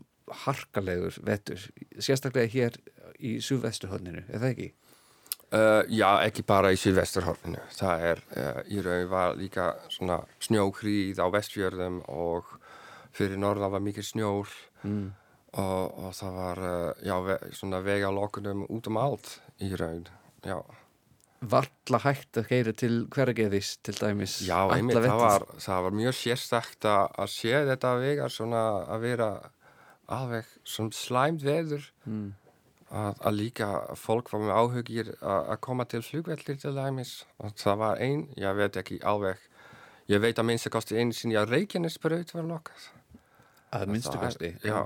[0.45, 1.67] harkalegur vettur,
[1.99, 2.79] sérstaklega hér
[3.19, 4.71] í súvesturhóðninu, er það ekki?
[5.55, 7.61] Uh, já, ekki bara í Sylvesturhorfinu.
[7.77, 12.49] Það er, uh, í raun var líka svona snjókrýð á vestfjörðum og
[13.15, 15.13] fyrir norðan var mikið snjór Mm.
[15.57, 20.09] og, og það var, uh, já, ve svona vega lokunum út um allt í raun.
[20.45, 20.59] Já,
[21.45, 26.15] Varla hægt að heyra til hvergeðis til dæmis já einmitt, það var, það var mjög
[26.17, 29.29] sérstakt að að sé þetta vegar svona að vera
[30.09, 32.33] alveg svona slæmt veður Mm.
[32.95, 37.17] Að, að líka fólk var með áhugir að koma til flugvellir til dæmis.
[37.43, 39.43] Og það var ein, ég veit ekki alveg
[40.13, 42.89] ég veit að minnst að kosti einu sinni að Reykjanesbraut var lokkað
[43.75, 44.53] Að minnstu kosti.
[44.63, 44.83] já,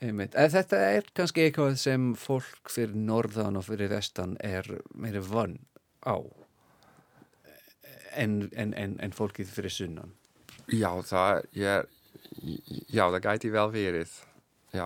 [0.00, 5.58] þetta er kannski eitthvað sem fólk fyrir norðan og fyrir vestan er meiri vann
[6.02, 6.16] á
[8.18, 10.14] en, en, en, en fólkið fyrir sunnan.
[10.72, 11.86] já, það ég,
[12.88, 14.16] já, það gæti vel verið
[14.74, 14.84] já,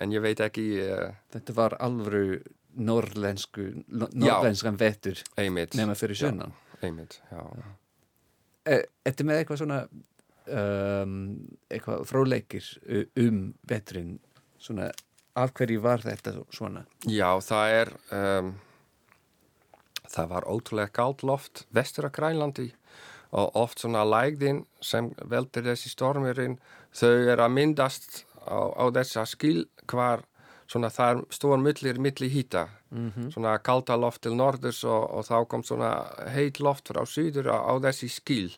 [0.00, 2.40] en ég veit ekki uh, Þetta var alvöru
[2.74, 6.52] norrlensku, no- norrlenskan vettur nema fyrir sunnan.
[6.82, 7.42] einmitt, já
[8.64, 9.78] þetta með eitthvað svona
[10.48, 11.16] um,
[11.70, 14.14] eitthvað fróleikir u- um vetturinn
[14.58, 14.90] svona
[15.36, 16.84] af hverju var þetta svona?
[17.10, 18.52] Já, það er um,
[20.14, 22.70] það var ótrúlega gátt loft vestur af Grænlandi
[23.34, 26.58] og oft svona lægðin sem veldur þessi stormurinn
[26.94, 30.22] þau er að myndast á, á þessa skil hvar
[30.70, 32.66] svona þar stóðan millir milli hýta.
[33.34, 35.90] Svona kalda loft til norðurs og, og þá kom svona
[36.32, 38.52] heit loft frá síður á, á þessi skil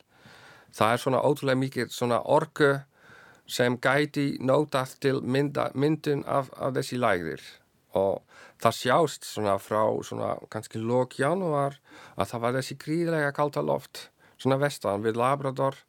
[0.77, 2.75] það er svona ótrúlega mikið svona orku
[3.47, 7.41] sem gæti nótað til mynda, myndun af, af þessi lægðir.
[7.95, 8.21] Og
[8.61, 11.79] það sjást svona frá svona kannski lók janúar
[12.17, 15.79] að það var þessi gríðlega kalda loft svona vestan við Labrador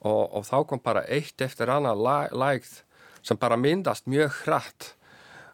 [0.00, 2.72] og, og þá kom bara eitt eftir annað læ- lægð
[3.22, 4.92] sem bara myndast mjög hratt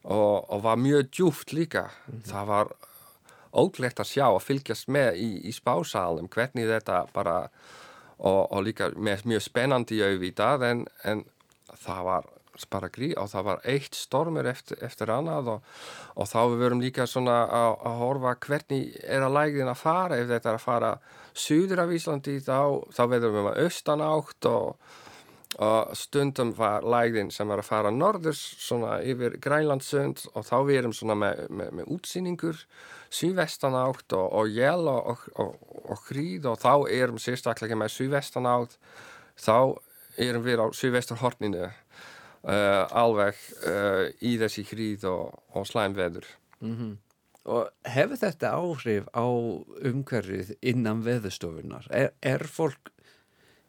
[0.04, 1.88] og, og var mjög djúft líka.
[2.28, 2.72] Það var
[3.52, 7.38] óglegt að sjá og fylgjast með í, í spásalum hvernig þetta bara
[8.18, 11.24] og, og líka með mjög spennandi auðvitað en, en
[11.84, 12.28] það var
[12.70, 15.66] bara grí og það var eitt stormur eftir, eftir annað og,
[16.18, 20.18] og þá við verum líka svona að, að horfa hvernig er að lægðin að fara.
[20.18, 20.92] Ef þetta er að fara
[21.38, 22.58] suður af Íslandi þá,
[22.96, 24.96] þá veðum við austan átt og,
[25.57, 30.80] og stundum var lægðin sem var að fara norðurs svona yfir Grænlandsund og þá við
[30.82, 32.61] erum svona með, með, með útsýningur
[33.09, 35.57] síðvestan átt og, og jél og, og,
[35.88, 38.76] og, hríð og þá erum sérstaklega með síðvestan átt
[39.40, 39.78] þá
[40.20, 46.28] erum við á síðvestur horninu uh, alveg uh, í þessi hríð og slæmveður
[47.49, 49.24] Og hefur þetta áhrif á
[49.88, 51.86] umhverfið innan veðustofunar?
[51.88, 52.92] Er, er fólk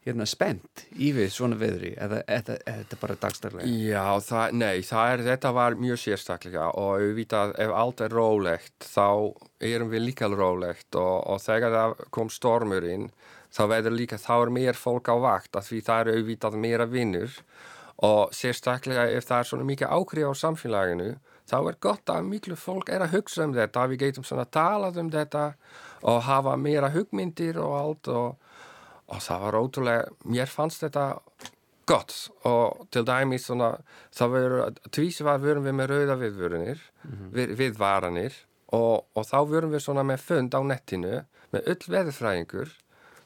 [0.09, 3.69] hérna spennt í við svona veðri eða þetta bara dagstæðlega?
[3.69, 8.05] Já, það, nei, það er, þetta var mjög sérstaklega og við vita að ef allt
[8.05, 9.07] er rólegt þá
[9.71, 13.09] erum við líka rólegt og, og þegar það kom stormurinn
[13.49, 16.89] þá verður líka, þá er mér fólk á vakt að því það eru auðvitað meira
[16.89, 17.41] vinnur
[18.05, 21.09] og sérstaklega ef það er svona mikið ákrif á samfélaginu
[21.49, 24.53] þá er gott að miklu fólk er að hugsa um þetta, við geitum svona að
[24.55, 25.45] tala um þetta
[26.09, 28.48] og hafa meira hugmyndir og allt og,
[29.09, 31.05] og það var ótrúlega, mér fannst þetta
[31.89, 32.13] gott.
[32.47, 33.71] Og til dæmis svona,
[34.15, 37.31] það verður, tvísvar vorum við með rauða viðvörunir, mm -hmm.
[37.37, 38.35] við, viðvaranir
[38.71, 42.75] og, og þá vorum við svona með fund á nettinu með öll veðurfræðingur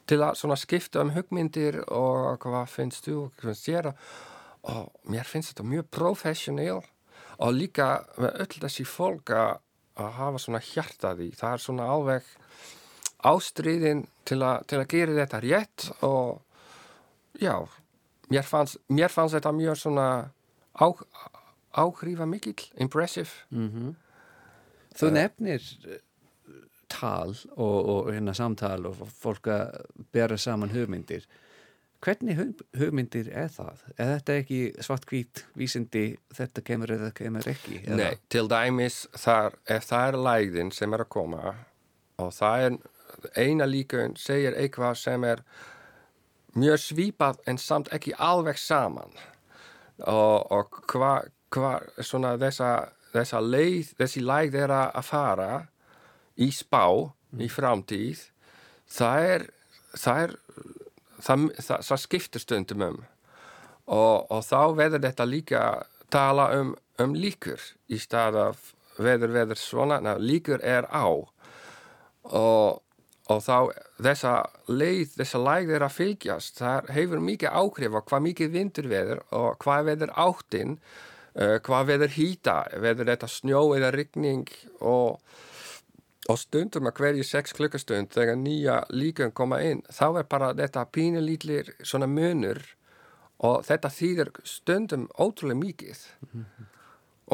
[0.08, 3.92] til að svona skipta um hugmyndir og hvað finnst þú og hvað finnst þér.
[4.64, 6.82] Og mér finnst þetta mjög professional.
[7.38, 9.60] Og líka með öll þessi fólk að
[9.94, 12.22] hafa svona hjartaði það er svona alveg
[13.24, 16.40] ástriðin til, til að gera þetta rétt og
[17.40, 17.56] já
[18.30, 20.08] mér fannst, mér fannst þetta mjög svona
[20.76, 20.86] á,
[21.74, 23.94] áhrifa mikill, impressive mm -hmm.
[24.94, 25.62] Þú nefnir
[26.88, 29.80] tal og, og hérna samtal og fólk að
[30.12, 31.26] bera saman hugmyndir
[32.04, 33.78] Hvernig hug, hugmyndir er það?
[33.96, 37.80] Er þetta ekki svart-hvít vísindi þetta kemur eða kemur ekki?
[37.86, 37.96] Eða?
[37.96, 41.54] Nei, til dæmis þar, ef það er lægðin sem er að koma
[42.20, 42.76] og það er
[43.36, 45.44] eina líkaun segir eitthvað sem er
[46.54, 49.14] mjög svipað en samt ekki alveg saman.
[50.06, 52.70] Og, og hvað hva, svona þessa,
[53.14, 55.50] þessa leið, þessi lægð er að fara
[56.34, 56.86] í spá
[57.38, 58.24] í framtíð
[58.90, 59.46] það er,
[59.94, 60.36] það er
[61.24, 63.02] það, það, það skiptir stundum um.
[63.84, 65.64] Og, og þá veður þetta líka
[66.12, 67.60] tala um, um líkur
[67.92, 71.04] í stað af veður veður svona, ná, líkur er á.
[72.24, 72.80] Og,
[73.32, 73.56] og þá
[74.04, 74.34] þessa
[74.68, 79.24] leið, þessa lægð er að fylgjast, það hefur mikið áhrif á hvað mikið vindur veður
[79.32, 80.76] og hvað veður áttinn,
[81.38, 84.48] uh, hvað veður hýta, veður þetta snjó eða rigning.
[84.84, 85.20] Og
[86.24, 90.86] og stundum að hverju sex klukkastund þegar nýja líkun koma inn þá er bara þetta
[90.88, 92.62] pínulítlir svona munur.
[93.44, 95.98] Og þetta þýðir stundum ótrúlega mikið.
[96.32, 96.66] -hmm.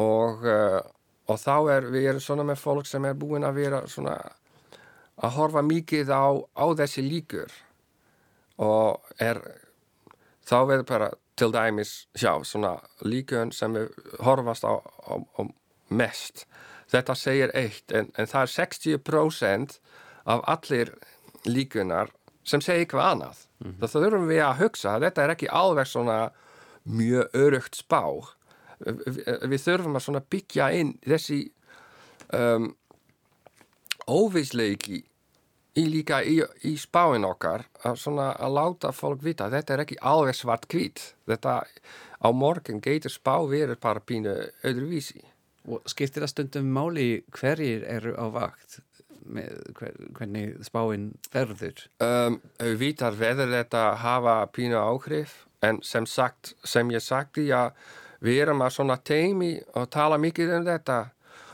[0.03, 0.81] og, uh,
[1.27, 4.17] og þá er við erum svona með fólk sem er búin að vera svona
[5.21, 6.25] að horfa mikið á,
[6.57, 7.51] á þessi líkur.
[8.61, 9.41] Og er
[10.47, 11.09] þá verður bara
[11.39, 15.41] til dæmis sjá svona líkun sem við horfast á, á, á
[15.89, 16.45] mest.
[16.91, 19.77] Þetta segir eitt en, en það er 60%
[20.29, 20.93] af allir
[21.47, 22.11] líkunar
[22.45, 23.45] sem segir eitthvað annað.
[23.61, 23.87] Mm -hmm.
[23.87, 26.19] það þurfum við að hugsa þetta er ekki alveg svona
[26.83, 28.03] mjög örugt spá
[28.85, 29.19] við,
[29.51, 31.41] við þurfum að byggja inn þessi
[32.33, 32.71] um,
[34.07, 35.03] óvísleiki
[35.79, 39.99] í líka í, í spáin okkar að, svona, að láta fólk vita þetta er ekki
[40.11, 41.61] alveg svart hvít þetta
[42.21, 44.33] á morgun geitur spá verið bara pínu
[44.67, 45.23] öðruvísi.
[45.69, 48.81] Og skiptir það stundum máli hverjir eru á vakt
[49.21, 51.85] með hver, hvernig spáinn verður?
[52.01, 52.39] Um,
[52.79, 57.75] vitar veður þetta hafa pínu áhrif en sem sagt, sem ég sagti að
[58.21, 60.97] við erum að svona teimi og tala mikið um þetta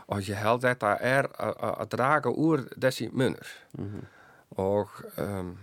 [0.08, 3.49] og ég held þetta er að draga úr þessi munur.
[3.78, 4.05] Mm -hmm.
[4.49, 5.58] og um,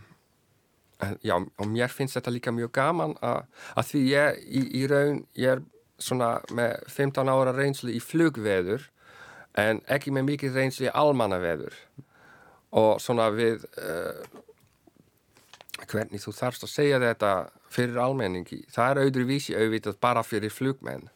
[1.23, 3.45] já, og mér finnst þetta líka mjög gaman að,
[3.77, 5.63] því ég í, í raun, ég er
[5.99, 8.91] svona með 15 ára reynslu í flugveður
[9.55, 11.75] en ekki með mikið reynslu í almannaveður.
[12.71, 14.25] Og svona við uh,
[15.87, 20.53] hvernig þú þarfst að segja þetta fyrir almenningi það er auðvitað vísi auðvitað bara fyrir
[20.53, 21.09] flugmenn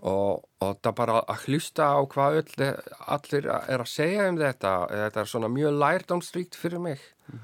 [0.00, 2.68] og, og það bara að hlusta á hvað öll,
[3.16, 7.02] allir er að segja um þetta þetta er svona mjög lærdomstríkt fyrir mig.
[7.28, 7.40] Mm.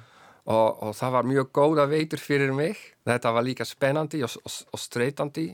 [0.47, 2.81] og, og það var mjög góða veitur fyrir mig.
[3.07, 5.51] Þetta var líka spennandi og, og streytandi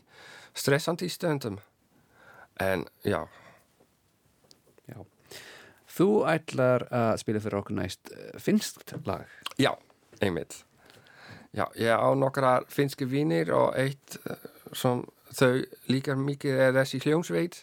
[0.54, 1.58] stressandi í stöndum
[2.60, 3.24] en já.
[4.88, 4.98] Já.
[5.92, 9.24] Þú ætlar að spila fyrir okkur næst eh, finskt lag.
[9.60, 9.72] Já,
[10.20, 10.62] einmitt.
[11.52, 14.46] Já, ég á nokkra finski vínir og eitt eh,
[14.76, 15.04] sem
[15.36, 15.62] þau
[15.92, 17.62] líkar mikið er þessi hljómsveit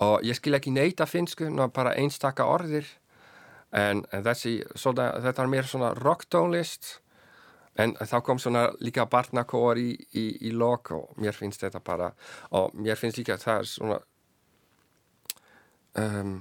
[0.00, 2.88] og ég skil ekki neyta finsku, ná bara einstakka orðir
[3.70, 6.98] en, en þessi, svona, þetta er mér svona rocktónlist
[7.78, 12.10] En þá kom svona líka barnakóar í, í, í lok og mér finnst þetta bara,
[12.56, 13.98] og mér finnst líka að það er svona,
[16.02, 16.34] um,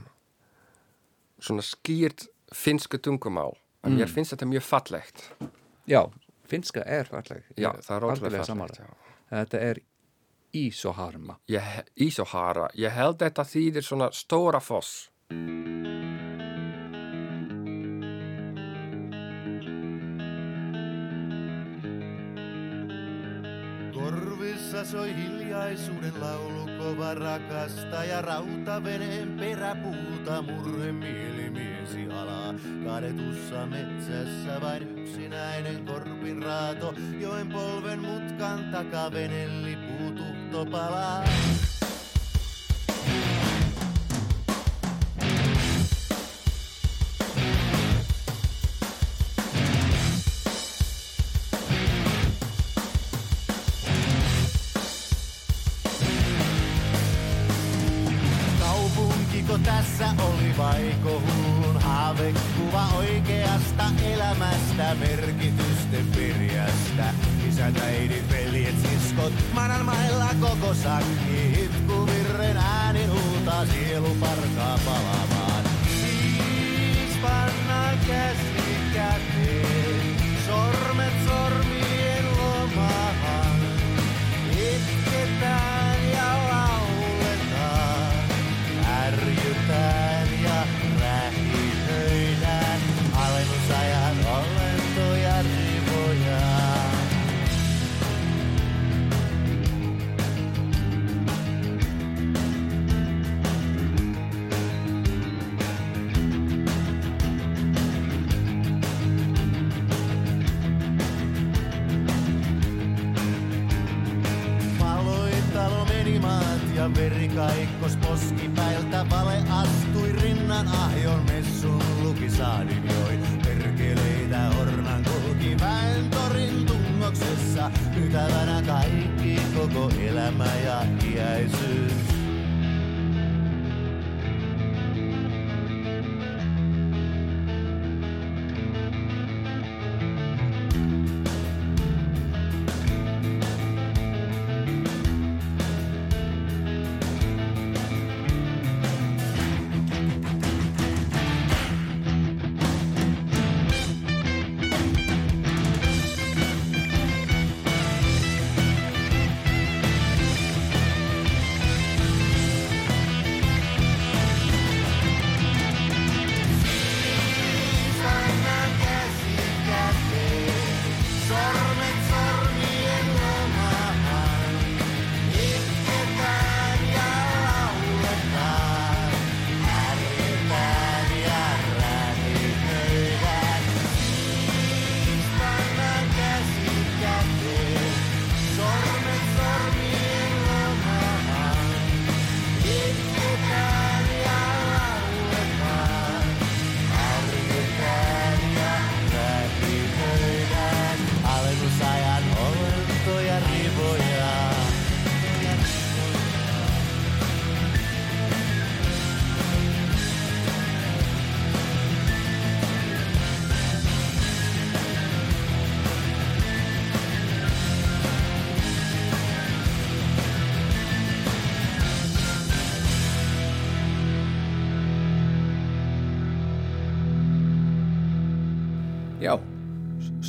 [1.37, 3.55] svona skýrt finsku tungumál.
[3.85, 3.99] Mm.
[3.99, 5.27] Mér finnst þetta mjög fallegt.
[5.89, 6.01] Já,
[6.49, 7.45] finska er falleg.
[7.55, 9.07] Já, það er ótrúlega fallegt.
[9.29, 9.83] Þetta er
[10.53, 11.39] Ísoharma.
[11.45, 11.61] Ég,
[12.01, 15.09] Ísohara, ég held þetta þýðir svona stóra foss.
[23.93, 32.53] Korvissa soi hiljaisuuden laulu, kova rakastaja, rautaveneen peräpuuta, murhe mielimiesi alaa.
[32.85, 39.88] Kadetussa metsässä vain yksinäinen korpin raato, joen polven mutkan takaa venelipuu
[40.49, 41.23] tanto para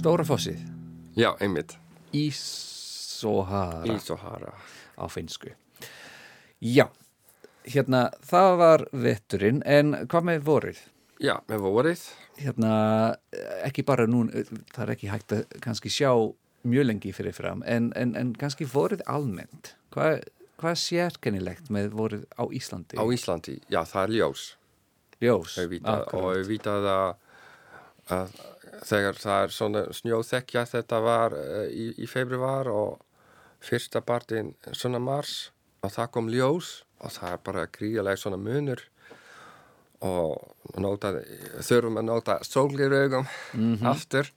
[0.00, 0.60] Stóra fossið.
[1.12, 1.74] Já, einmitt.
[2.16, 4.52] Ísohara Ísohara.
[4.96, 5.50] á finsku.
[6.60, 6.86] Já,
[7.68, 10.78] hérna, það var vetturinn, en hvað með vorið?
[11.20, 12.04] Já, með vorið.
[12.40, 12.70] Hérna,
[13.66, 14.22] ekki bara nú,
[14.72, 16.14] það er ekki hægt að kannski sjá
[16.64, 19.74] mjög lengi fyrir fram, en, en, en kannski vorið almennt.
[19.92, 20.22] Hvað,
[20.64, 22.96] er sérkennilegt með vorið á Íslandi?
[22.96, 24.46] Á Íslandi, já, það er ljós.
[25.20, 26.40] Ljós, Auðvitað, og akkurat.
[26.40, 27.12] auðvitað að,
[28.16, 28.40] að
[28.86, 33.00] þegar það er svona snjóþekja þetta var uh, í, í februar og
[33.64, 35.50] fyrsta partinn svona mars
[35.84, 38.82] og það kom ljós og það er bara gríðalega svona munur
[40.04, 41.12] og nota,
[41.60, 43.28] þurfum að nota sólgiraugum
[43.92, 44.32] aftur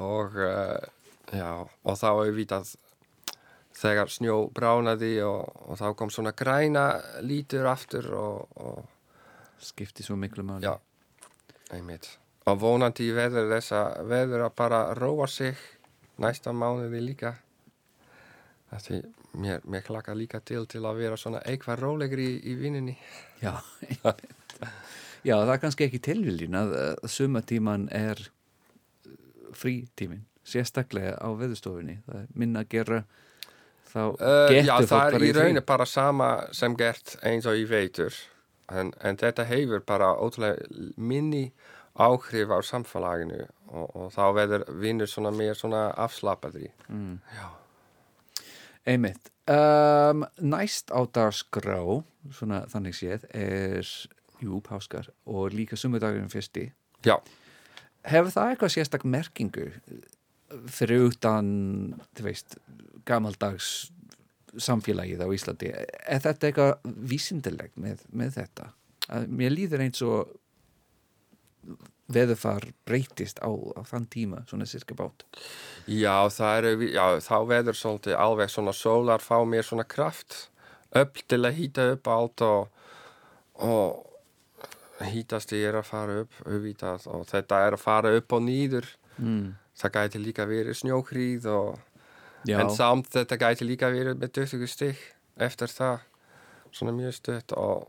[0.00, 0.80] og uh,
[1.32, 2.74] já, og þá auðvitað
[3.76, 6.88] þegar snjó bránaði og, og þá kom svona græna
[7.20, 8.84] lítur aftur og, og
[9.56, 10.64] Skipti svo miklu máli.
[10.64, 10.78] Já,
[11.72, 12.18] einmitt.
[12.46, 15.56] Og vonandi veður þessa veður að bara róa sig
[16.22, 17.34] næsta mánuði líka
[18.76, 19.00] því
[19.40, 22.96] mér, mér klaka líka til til að vera svona eitthvað rólegri í, í vininni
[23.42, 23.56] Já.
[25.26, 26.72] Já, það er kannski ekki tilviljun að,
[27.02, 29.14] að sumatíman er uh,
[29.58, 31.96] frítímin, sérstaklega á veðustofunni.
[32.06, 33.00] Það er minna að gera,
[33.90, 35.32] þá Uh, getur já, fólk það er bara í frí.
[35.40, 38.14] rauninni bara sama sem gert eins og í veitur
[38.70, 41.48] en, en þetta hefur bara ótrúlega minni
[41.98, 47.18] áhrif á samfélaginu og, og þá verður vinnur svona meir svona afslappadri Mm.
[48.86, 49.32] Einmitt.
[49.50, 51.80] Um, næst á dagskrá,
[52.30, 53.88] svona þannig séð, er,
[54.42, 56.68] jú, páskar og líka sumudagurinn fyrsti.
[57.06, 57.16] Já,
[58.06, 59.64] Hefur það eitthvað sérstak merkingu
[60.70, 61.48] fyrir utan,
[62.14, 62.54] þú veist,
[63.08, 63.90] gamaldags
[64.62, 65.72] samfélagið á Íslandi?
[65.74, 68.68] Er þetta eitthvað vísindilegt með, með þetta?
[69.10, 70.30] Að Mér líður eins og
[72.12, 75.24] veðurfar breytist á, á þann tíma, svona sirka bát.
[75.86, 76.14] já,
[76.60, 80.48] eru, já, þá verður svolítið alveg svona sólar fá mér svona kraft
[80.96, 82.68] upp til að hýta upp allt og,
[83.66, 84.04] og
[85.06, 89.54] hýtasti er að fara upp auðvitað, og þetta er að fara upp og nýður Mm.
[89.72, 90.74] það gæti líka verið
[92.46, 94.98] Já, En samt þetta gæti líka verið með 20 stygg
[95.40, 96.02] eftir það,
[96.70, 97.88] svona mjög stutt og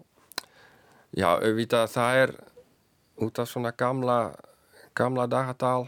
[1.11, 2.33] já, auðvitað það er
[3.23, 4.35] út af svona gamla,
[4.97, 5.87] gamla dagadal.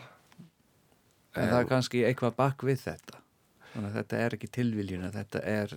[1.35, 3.19] en það er kannski eitthvað bak við þetta.
[3.69, 5.73] Þannig að þetta er ekki tilviljun að þetta er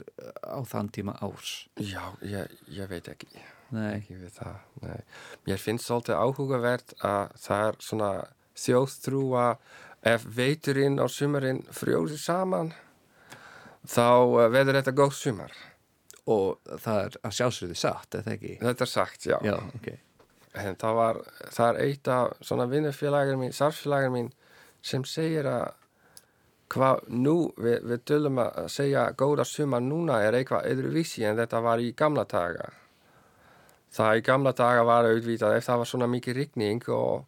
[0.49, 1.51] á þann tíma árs.
[1.77, 3.29] Já, ég, ég veit ekki,
[3.73, 5.03] Nei, ekki það, nei.
[5.47, 8.09] Mér finnst svolítið áhugavert að það er svona
[8.63, 9.53] þjóðtrú að
[10.13, 12.73] ef veiturinn og sumarinn frjósi saman,
[13.89, 14.09] þá
[14.43, 15.53] eh, verður þetta góð sumar.
[16.27, 18.53] og það er að sjálfsögðu satt, eða ekki?
[18.61, 19.37] Þetta er sagt, já.
[19.43, 19.89] Já, ok.
[20.55, 21.19] En það var,
[21.55, 24.27] það er eitt af svona vinnufélagar mín, sarfsfélagar mín
[24.85, 25.71] sem segir að
[26.73, 31.61] hvað nú, við, við tölum að segja góða sumar núna er eitthvað öðruvísi en þetta
[31.65, 32.71] var í gamla daga.
[33.93, 37.27] Það í gamla daga var auðvitað ef það var svona mikið rigning og,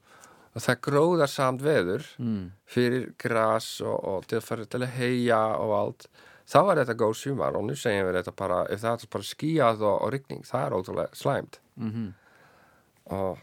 [0.55, 2.47] og það gróðar samt veður Mm.
[2.65, 6.09] fyrir gras og, og til að heia og allt
[6.49, 9.29] þá var þetta góð sumar og nú segjum við þetta bara ef það er bara
[9.29, 12.13] skíjað og, og rigning það er ótrúlega slæmt Mm
[13.13, 13.39] og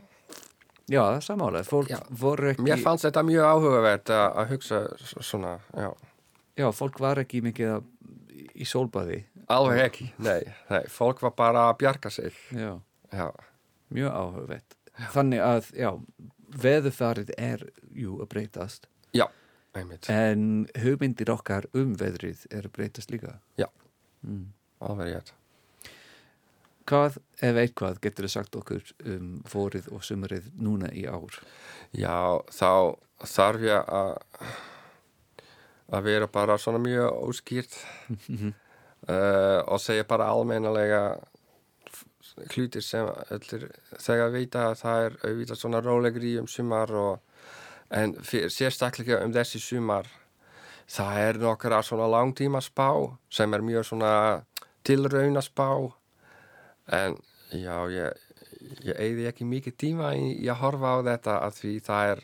[0.92, 1.64] Já, samálega.
[1.64, 2.00] Fólk Já.
[2.10, 2.64] voru ekki...
[2.66, 4.80] Mér fannst þetta mjög áhugavert að, hugsa
[5.24, 5.92] svona, já.
[6.60, 7.86] Já, fólk var ekki mikið að,
[8.60, 9.22] í sólbaði.
[9.52, 12.74] Alveg ekki, nei, nei, fólk var bara að bjarga sig, Já,
[13.14, 13.28] já,
[13.96, 14.76] mjög áhugavert.
[15.16, 15.90] Þannig að, já,
[16.66, 18.90] veðurfarið er, jú, að breytast.
[19.16, 19.28] já,
[19.74, 23.40] einmitt, En hugmyndir okkar um veðrið er að breytast líka.
[23.56, 23.70] Já.
[24.28, 24.52] Mm.
[24.84, 25.34] alveg rétt.
[26.90, 31.38] Hvað, ef eitthvað, getur þið sagt okkur um vorið og sumarið núna í ár?
[31.94, 32.98] Já, þá
[33.32, 34.14] þarf ég að,
[35.94, 37.78] að vera bara svona mjög óskýrt.
[39.10, 41.18] Uh, og segja bara almennilega
[42.54, 43.68] hlutir sem allir
[44.00, 47.32] þegar vita að það er auðvitað svona rólegri um sumar og
[47.92, 50.08] en sérstaklega um þessi sumar
[50.92, 52.92] það er nokkra svona langtíma spá
[53.32, 54.14] sem er mjög svona
[54.88, 55.92] tilrauna spá
[56.92, 57.18] en
[57.52, 58.28] já, ég,
[58.86, 62.24] ég eigði ekki mikið tíma í, í að horfa á þetta að því það er,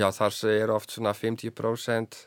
[0.00, 2.20] já þar segir oft svona 50%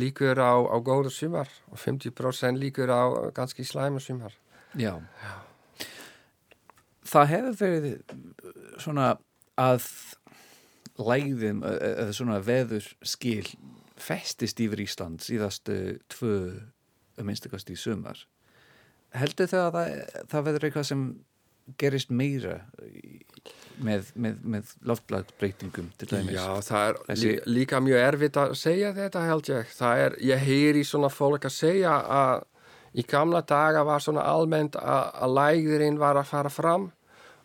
[0.00, 3.02] líkur á, á góða sumar og 50% líkur á
[3.34, 4.36] ganski slæma sumar.
[4.78, 4.94] Já.
[7.10, 8.16] Það hefur verið
[8.78, 9.12] svona
[9.58, 9.86] að
[11.00, 13.46] lægðum eða svona veður skil
[14.00, 16.36] festist yfir Ísland síðastu tvö
[17.18, 18.20] að minnstakast í sumar.
[19.18, 19.94] Heldur þau að það,
[20.30, 21.00] það verður eitthvað sem
[21.78, 22.60] gerist meira
[23.80, 26.34] með, með, með loftlagsbreytingum til dæmis?
[26.36, 29.74] Já, það er Þessi- lí, líka mjög erfitt að segja þetta held ég.
[29.78, 32.46] Það er, ég heyri svona fólk að segja að
[33.00, 36.88] í gamla daga var svona almennt að, að lægðurinn var að fara fram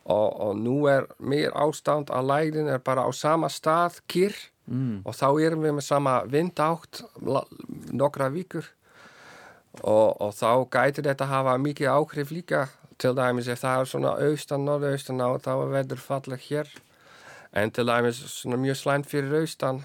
[0.06, 4.36] og, og nú er mér ástand að lægðin er bara á sama stað kyrr
[4.66, 5.04] Mm.
[5.06, 7.04] og þá erum við með sama vindátt
[7.94, 8.66] nokkra vikur
[9.84, 12.68] og, og þá gæti þetta hafa mikið áhrif líka
[13.02, 16.70] til dæmis ef það er svona austan, norðaustan á þá er veður falleg hér.
[17.56, 19.84] En til dæmis svona mjög slæmt fyrir austan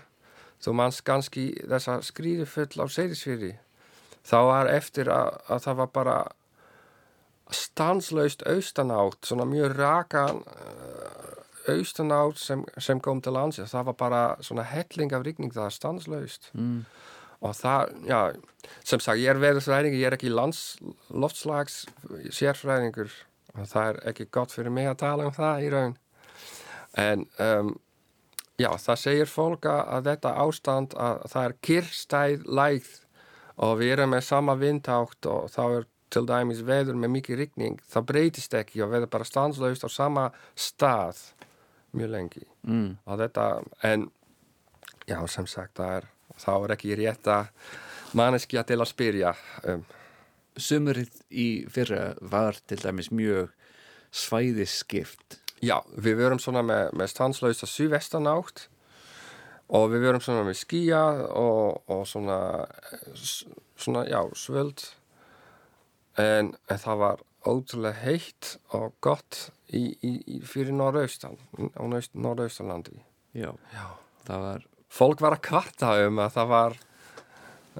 [0.60, 3.56] þú manns kannski þessa skrýði full á seyðisfyrir
[4.26, 6.16] þá var eftir að, að það var bara
[7.50, 10.42] stanslaust austanátt svona mjög rakan
[11.70, 15.76] austanátt sem, sem kom til landsins það var bara svona helling af rigning það er
[15.76, 16.50] stanslaust.
[16.52, 16.84] Mm.
[17.40, 18.20] Og það, já,
[18.84, 21.82] sem sagt ég er veðurfræðingur, ég er ekki loftslags
[22.36, 23.12] sérfræðingur.
[23.58, 25.96] Og það er ekki gott fyrir mig að tala um það í raun.
[27.00, 27.72] En um,
[28.60, 32.92] Já, það segir fólk að, þetta ástand að það er kyrstæð lægð.
[33.60, 37.82] Og við erum með sama vindátt og þá er til dæmis veður með mikið rigning,
[37.86, 40.24] það breytist ekki og veður bara stanslaust á sama
[40.58, 41.20] stað
[41.94, 42.46] mjög lengi.
[42.66, 42.96] Mm.
[43.04, 43.44] og þetta,
[43.86, 44.08] en
[45.06, 46.08] já, sem sagt, það er
[46.40, 47.50] þá er ekki rétt að
[48.18, 49.34] manneskja til að spyrja
[49.70, 49.84] um,
[50.60, 53.52] Sumurinn í fyrra var til dæmis mjög
[54.10, 55.38] svæðiskipt.
[55.62, 58.64] Já, við verum svona með, með stanslausa suðvestanátt
[59.70, 61.02] og við verum svona með skýja
[61.38, 62.38] og, og svona,
[63.78, 64.82] svona, já, svöld
[66.18, 72.18] en, en það var ótrúlega heitt og gott í, í, í fyrir norðaustan, á norðaust-
[72.18, 72.98] norðausturlandi.
[73.38, 73.52] Já.
[73.72, 73.86] Já.
[74.26, 76.76] Það var, Fólk var að kvarta um að það var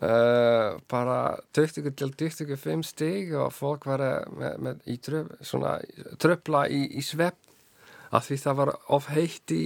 [0.03, 1.17] uh, bara
[1.57, 5.77] 20 til 25 stig og fólk var að- með, með, í tröf, svona,
[6.23, 7.39] tröfla í, í svepp
[8.15, 9.65] af því það var of heitt í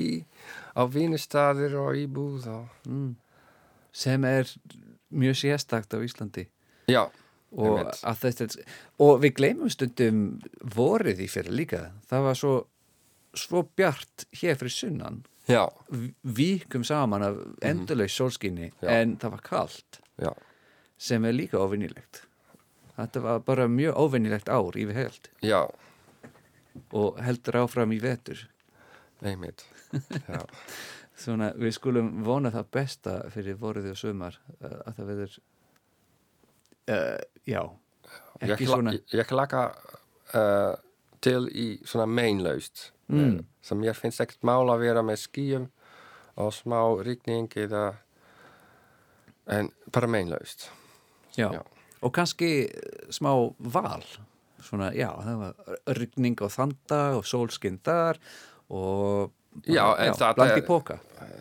[0.76, 2.64] á vinnustadir og í búð og...
[2.88, 3.12] mm,
[3.94, 4.48] sem er
[5.14, 6.48] mjög sérstakt á Íslandi.
[6.90, 7.04] Já,
[7.54, 8.46] Og, að þetta,
[8.98, 10.16] og við gleymum stundum
[10.74, 11.82] vorið í fyrir líka.
[12.10, 12.54] Það var svo,
[13.38, 15.20] svo bjart hér fyrir sunnan.
[15.48, 15.64] Já,
[16.36, 18.88] Víkum saman af endurlaus sólskinni Já.
[18.88, 20.00] en það var kalt.
[20.20, 20.32] Já,
[20.98, 22.24] sem er líka óvinnilegt.
[22.94, 25.28] Þetta var bara mjög óvinnilegt ár yfir held
[26.92, 28.48] og heldur áfram í vetur.
[29.22, 29.64] einmitt.
[31.24, 35.36] Svona við skulum vona það besta fyrir vorið og sumar uh, að það veður
[36.90, 39.62] uh, já, ég, ekki kla, svona ég, ég klaka
[40.34, 40.74] uh,
[41.24, 43.42] til í svona mainlaust Mm.
[43.62, 45.68] sem ég finnst ekkert mál að vera með skýjum
[46.40, 47.84] og smá rigning eða
[49.46, 50.70] en bara mainlaust.
[51.36, 51.52] já.
[51.52, 51.62] já.
[52.00, 54.04] og kannski eh, smá val
[54.64, 58.20] svona, já, það var rigning og þanda og sólskinn þar
[58.72, 59.32] og
[59.62, 60.96] Já, það bland í póka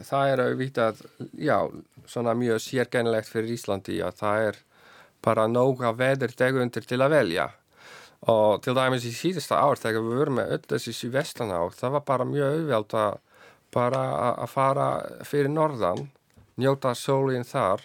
[0.05, 0.99] Það er auðvitað,
[1.41, 1.57] já,
[2.05, 4.59] svona mjög sérgænilegt fyrir Íslandi að það er
[5.23, 7.47] bara nóga veður tegundir til að velja.
[8.31, 11.95] Og til dæmis í síðasta ár þegar við vorum með öll þessi síðvestan ár, það
[11.97, 13.17] var bara mjög auðvelt að
[13.73, 14.85] bara að- fara
[15.25, 16.05] fyrir norðan,
[16.57, 17.81] njóta sólinn þar,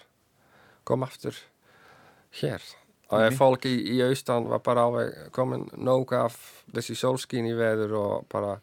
[0.84, 1.34] kom aftur
[2.40, 2.62] hér.
[3.10, 6.36] Og ef fólk í, í austan var bara alveg komin nóg af
[6.72, 8.58] þessi sólskín í veður og bara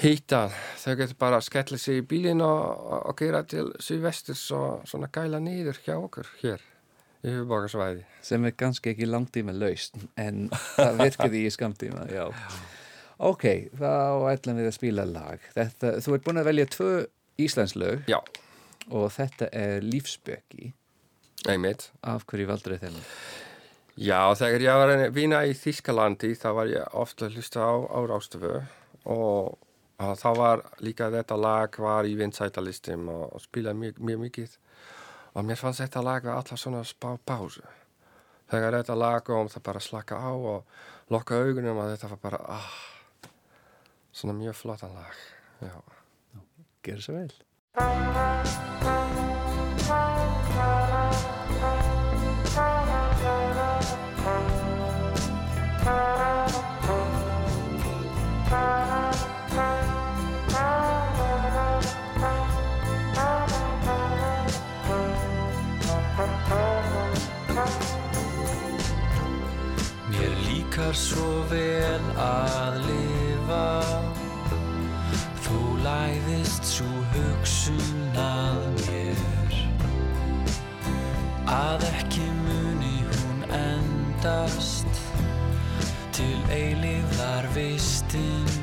[0.00, 0.48] hýta,
[0.80, 4.86] þau getur bara að skella sig í bílinn og, og, og gera til síðvesturs og
[4.88, 6.62] svona gæla nýður hjá okkur hér
[7.24, 8.04] í hufbókarsvæði.
[8.24, 12.26] sem er kannski ekki langtíma laust en það virkaði í skamtíma já.
[13.18, 13.46] ok,
[13.76, 13.92] þá
[14.32, 15.44] ætlum við að spila lag.
[15.56, 16.90] Þetta, þú ert búin að velja tvö
[17.40, 18.18] Íslandslög Já,
[18.90, 20.72] og þetta er lífsböki
[21.48, 21.90] einmitt.
[22.04, 23.06] af hverju valdur þennan?
[24.00, 27.72] Já, þegar ég var að vinna í Þískalandi þá var ég ofta að hlusta á,
[27.84, 28.52] á Rástöfu
[29.10, 29.58] og
[30.00, 34.54] þá var líka þetta lag var í vinsætalistum og, og spilaði mjög, mjög mikið
[35.34, 37.62] og mér fannst þetta lag var alltaf svona spá pásu.
[38.50, 42.40] Þegar þetta lag kom það bara slaka á og lokka augunum og þetta var bara
[42.56, 42.72] ah,
[44.12, 45.22] svona mjög flottan lag.
[45.60, 45.78] Já.
[46.82, 49.09] Gerðu svo vel
[70.90, 73.82] líkar svo vel að lifa.
[75.44, 79.54] Þú læðist svo hugsun að mér
[81.46, 84.86] Að ekki muni hún endast.
[86.12, 88.59] Til eilífðar vistin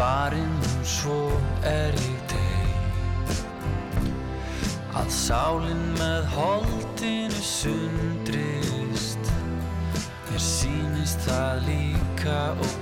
[0.00, 1.20] farin nú svo
[1.66, 3.36] er ég deg
[4.96, 9.24] Að sálinn með holdinu sundrist.
[10.30, 12.79] Mér sýnist það líka ok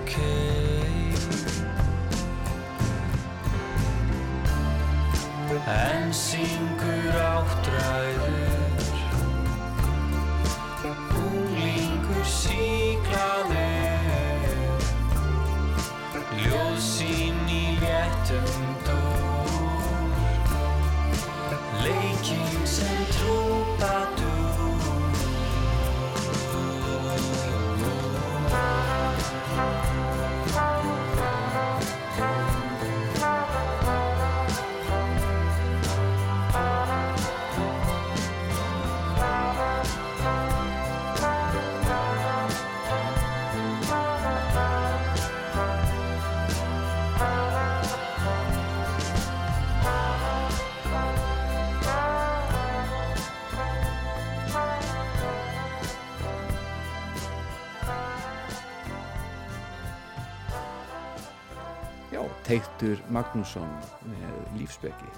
[62.78, 63.70] Teitur Magnússon
[64.06, 65.08] með lífsbeki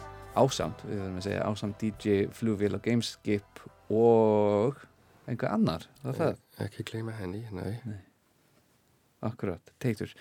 [0.40, 3.60] ásamt, við verðum að segja ásamt DJ, flugvél og gameskip
[3.92, 4.78] og
[5.28, 6.08] einhver annar það?
[6.08, 7.98] Er það, Ekki gleyma henni, nei.
[9.28, 10.16] akkurat, Teitur.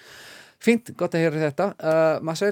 [0.59, 1.69] Fínt, gott að heyra þetta.
[1.79, 2.51] Uh, Marcel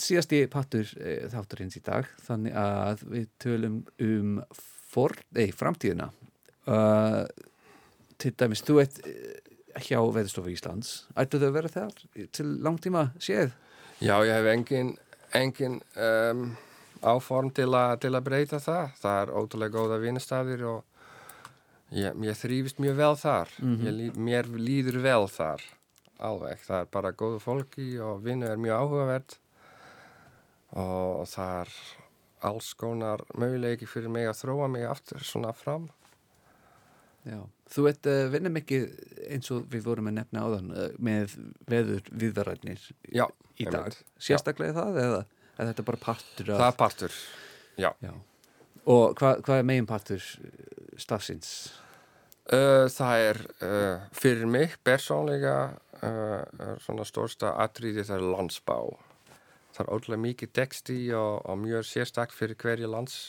[0.00, 3.78] síðasti pattur uh, þátturins í dag þannig að við tölum
[4.08, 6.08] um for, nei, framtíðina.
[6.64, 7.26] Uh,
[8.16, 11.94] til dæmis, þú ert uh, hjá Veðurstofu Íslands ættu þau að vera þar
[12.36, 13.52] til langtíma séð?
[14.02, 14.94] Já, ég hef engin,
[15.38, 16.56] engin um,
[17.02, 18.88] áform til, a, til að breyta það.
[19.00, 20.82] Það er ótrúlega góða vinnustafir og
[21.94, 23.52] ég, ég þrýfist mjög vel þar.
[23.86, 25.62] ég, lí- mér líður vel þar,
[26.18, 26.58] alveg.
[26.66, 29.38] Það er bara góðu fólki og vinnu er mjög áhugavert
[30.72, 31.72] og það er
[32.48, 35.90] alls konar möguleiki fyrir mig að þróa mig aftur svona fram.
[37.22, 37.38] Já,
[37.70, 38.88] þú ert uh, vinna mikið
[39.30, 41.36] eins og við vorum að nefna áðan uh, með
[41.70, 42.82] veður viðvarætnir
[43.14, 43.28] Já,
[43.62, 43.76] í dag.
[43.78, 44.00] einmitt.
[44.18, 46.56] Sérstaklega það eða er þetta bara partur af...
[46.56, 47.20] Það er partur,
[47.78, 47.90] já.
[48.02, 48.12] Já.
[48.90, 50.26] Og hvað hva er megin partur
[50.98, 51.52] stafsins?
[52.50, 53.40] Uh, það er
[54.18, 55.56] fyrir mig persónlega
[56.82, 58.74] svona stórsta atriði það er landsbá.
[59.72, 63.20] Það er ótrúlega mikið texti og, og mjög sérstak fyrir hverju lands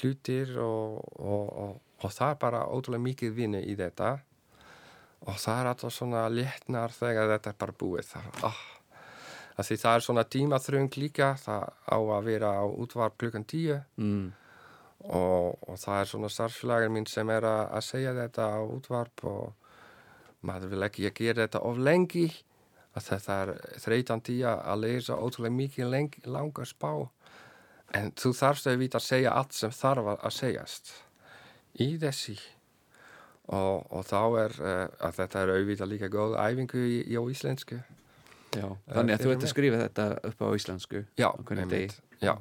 [0.00, 4.12] hlutir og, og, og, og það er bara ótrúlega mikið vinni í þetta.
[5.22, 8.12] Og það er alltaf svona léttnar þegar þetta er bara búið.
[8.12, 8.60] Það,
[9.62, 13.80] því það er svona tímaþröng líka, það á að vera á útvarp klukkan tíu.
[13.96, 14.32] Mm.
[15.02, 19.24] og, og það er svona starfsfélagar mín sem er að, að segja þetta á útvarp
[19.26, 19.72] og
[20.46, 22.28] maður vil ekki að gera þetta of lengi.
[22.92, 23.50] Þetta er
[23.80, 26.92] þreytan tíja að lesa ótrúlega mikið lengi, langa spá
[27.96, 30.92] en þú þarfst að vita að segja allt sem þarf að segjast
[31.80, 32.36] í þessi
[33.52, 37.80] og, og þá er uh, að þetta er auðvitað líka góð æfingu í, í íslensku
[38.52, 41.94] Já, þannig að þú ert að skrifa þetta upp á íslensku Já, einmitt.
[42.20, 42.34] Já.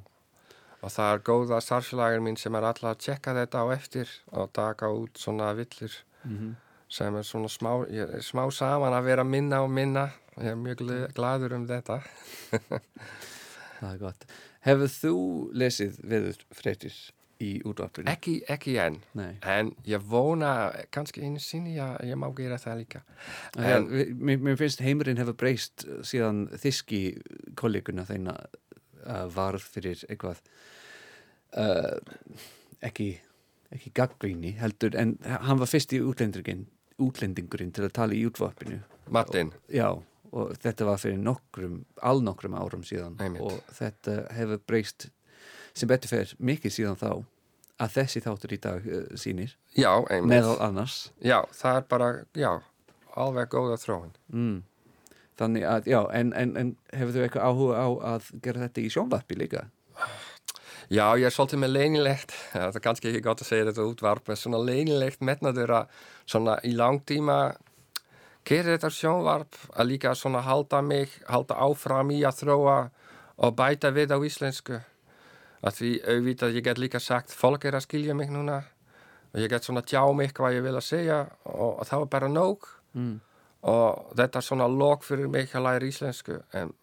[0.81, 4.49] Og það er góða starfsfélagar mín sem er alltaf að tjekka þetta á eftir og
[4.57, 6.51] taka út svona villur Mhm.
[6.91, 10.03] sem er svona smá, er smá saman að vera minna og minna.
[10.37, 11.95] Ég er mjög gl- gladur um þetta.
[13.79, 14.25] Það er gott.
[14.67, 15.13] Hefur þú
[15.57, 16.93] lesið veður fréttir
[17.41, 18.07] í útvarpinu?
[18.11, 19.35] Ekki, ekki enn, Nei.
[19.41, 20.51] en ég vona
[20.93, 23.01] kannski einu sinni að ég má gera það líka.
[23.57, 27.01] En, En- mér, mér finnst heimurinn hefur breyst síðan þiski
[27.59, 30.41] kolleguna þeina uh, var fyrir eitthvað
[31.57, 31.97] uh,
[32.85, 33.09] ekki,
[33.73, 36.67] ekki gaggríni heldur en hann var fyrst í útlendingurinn,
[37.01, 38.81] útlendingurinn til að tala í útvarpinu
[39.11, 39.89] Martin, Já,
[40.31, 43.41] og þetta var fyrir nokkrum, allnokkrum árum síðan Einmitt.
[43.43, 45.09] og þetta hefur breyst
[45.75, 47.09] sem betur fer mikið síðan þá
[47.81, 50.31] að þessi þáttur í dag uh, sýnir já, einmitt.
[50.35, 52.51] meðal annars Já, það er bara, já,
[53.17, 54.11] alveg góða þróun.
[54.33, 54.59] mm.
[55.41, 58.89] Þannig að, já, en, en, en hefur þú eitthvað áhuga á að gera þetta í
[58.93, 59.63] sjónvarpi líka?
[60.91, 64.31] Já, ég er svolítið með leinilegt, það er kannski ekki gott að segja þetta útvarp,
[64.37, 67.37] svona leinilegt metnaður að svona í langtíma
[68.45, 72.77] gera þetta sjónvarp, að líka svona halda mig, halda áfram í að þróa
[73.41, 74.81] og bæta við á íslensku.
[75.61, 78.63] Að því auðvitað ég get líka sagt, fólk er að skilja mig núna.
[79.31, 82.13] Og ég get svona tjá mig hvað ég vil að segja og, og það var
[82.15, 82.69] bara nóg.
[82.91, 83.19] Mm.
[83.61, 86.73] og þetta er svona lók fyrir mig að læra íslensku en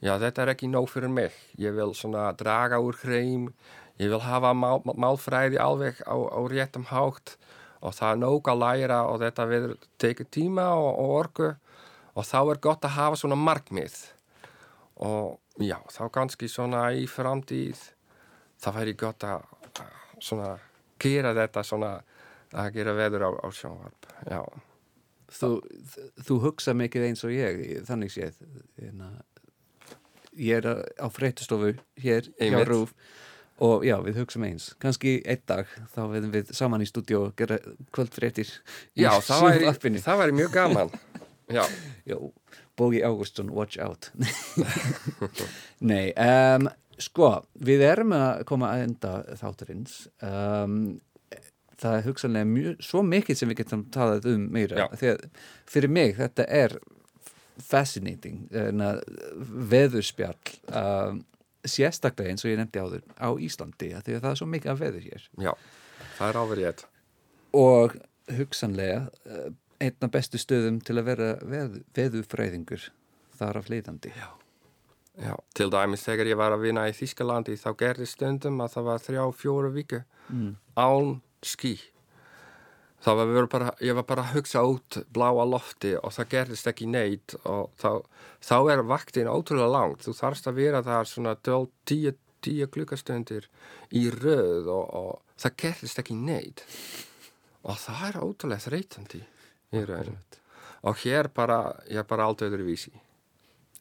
[0.00, 1.34] já, þetta er ekki nóg fyrir mig.
[1.58, 3.50] Ég vil svona draga úr hreim.
[3.98, 7.36] Ég vil hafa mál, málfræði alveg á, á réttum hátt.
[7.80, 9.66] Og það er nóg að læra og þetta við
[10.00, 11.50] tekið tíma og, og orku.
[12.16, 13.98] Og þá er gott að hafa svona markmið.
[15.04, 17.82] Og já, þá kannski svona í framtíð
[18.62, 19.44] það væri gott að
[20.22, 20.54] svona
[21.02, 21.92] gera þetta svona
[22.56, 24.40] að gera veður á, á sjónvarp já,
[25.36, 25.48] Þú,
[26.22, 27.56] þú hugsa mikið eins og ég,
[27.88, 28.36] þannig séð.
[28.78, 29.08] Hérna,
[30.36, 32.60] Ég er á freytustofu hér hjá.
[32.68, 32.92] Rúf
[33.64, 34.68] og já, við hugsaum eins.
[34.82, 37.56] Kanski einn dag, þá verðum við saman í stúdíu og gera
[37.96, 38.50] kvöldfréttir
[38.94, 40.92] já það, væri, það væri mjög gaman
[41.48, 41.62] já,
[42.10, 42.18] Já,
[42.76, 44.10] Bógi Ágústsson, watch out.
[45.90, 46.68] Nei, um,
[47.02, 47.30] sko,
[47.66, 49.96] við erum að koma að enda þátturins.
[50.24, 50.78] Um,
[51.76, 54.88] það er hugsanlega mjög, svo mikið sem við getum talað um meira.
[54.88, 55.26] Að
[55.68, 56.76] fyrir mig þetta er
[57.62, 58.46] fascinating,
[59.72, 60.36] veðurspjall,
[60.76, 61.22] um,
[61.66, 64.82] sérstaklega eins og ég nefndi áður á Íslandi, því að það er svo mikið af
[64.82, 65.28] veður hér.
[65.40, 65.52] já,
[66.18, 66.84] það er áverið ég
[67.56, 67.96] Og
[68.36, 69.48] hugsanlega uh,
[69.80, 72.90] einn af bestu stöðum til að vera veð, veðurfræðingur
[73.36, 74.12] þar af leitandi.
[74.16, 74.28] Já.
[75.16, 78.88] Já, til dæmis þegar ég var að vinna í Þískalandi þá gerði stundum að það
[78.90, 80.02] var þrjá, fjóru viku
[80.76, 81.78] án skí.
[83.00, 86.86] Það var bara, ég var bara að hugsa út bláa lofti og það gerðist ekki
[86.90, 88.02] neitt og þá,
[88.42, 90.02] þá er vaktin ótrúlega langt.
[90.02, 93.48] Þú þarfst að vera þar svona 12, 10, 10 klukkastundir
[93.94, 96.64] í röð og, og það gerðist ekki neitt.
[97.62, 99.22] Og það er ótrúlega þreytandi
[99.72, 100.18] í röðin.
[100.86, 102.92] Og hér bara, ég er bara allt öðru vísi.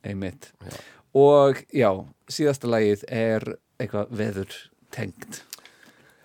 [0.05, 0.53] Einmitt.
[0.61, 0.77] Já.
[1.15, 1.89] Og já,
[2.31, 3.45] síðasta lagið er
[3.79, 4.55] eitthvað veður
[4.95, 5.41] tengt.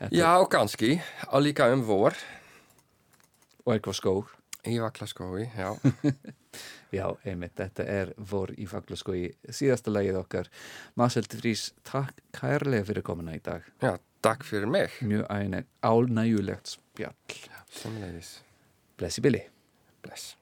[0.00, 0.94] Þetta- Já, kannski,
[1.30, 2.14] og líka um vor
[3.66, 4.30] Og eitthvað skóg.
[4.66, 5.74] í Vaklaskói, já.
[6.90, 9.28] Já, einmitt, þetta er vor í faglaskói.
[9.54, 10.48] Síðasta lagið okkar.
[10.98, 13.62] De Vries, takk kærlega fyrir komuna í dag.
[13.80, 13.92] Já,
[14.26, 14.90] takk fyrir mig.
[15.06, 17.14] Mjög æne, ánægjulegt spjall.
[17.70, 18.32] Samleiðis.
[18.98, 19.44] Blessi Billy.
[20.02, 20.32] Bless.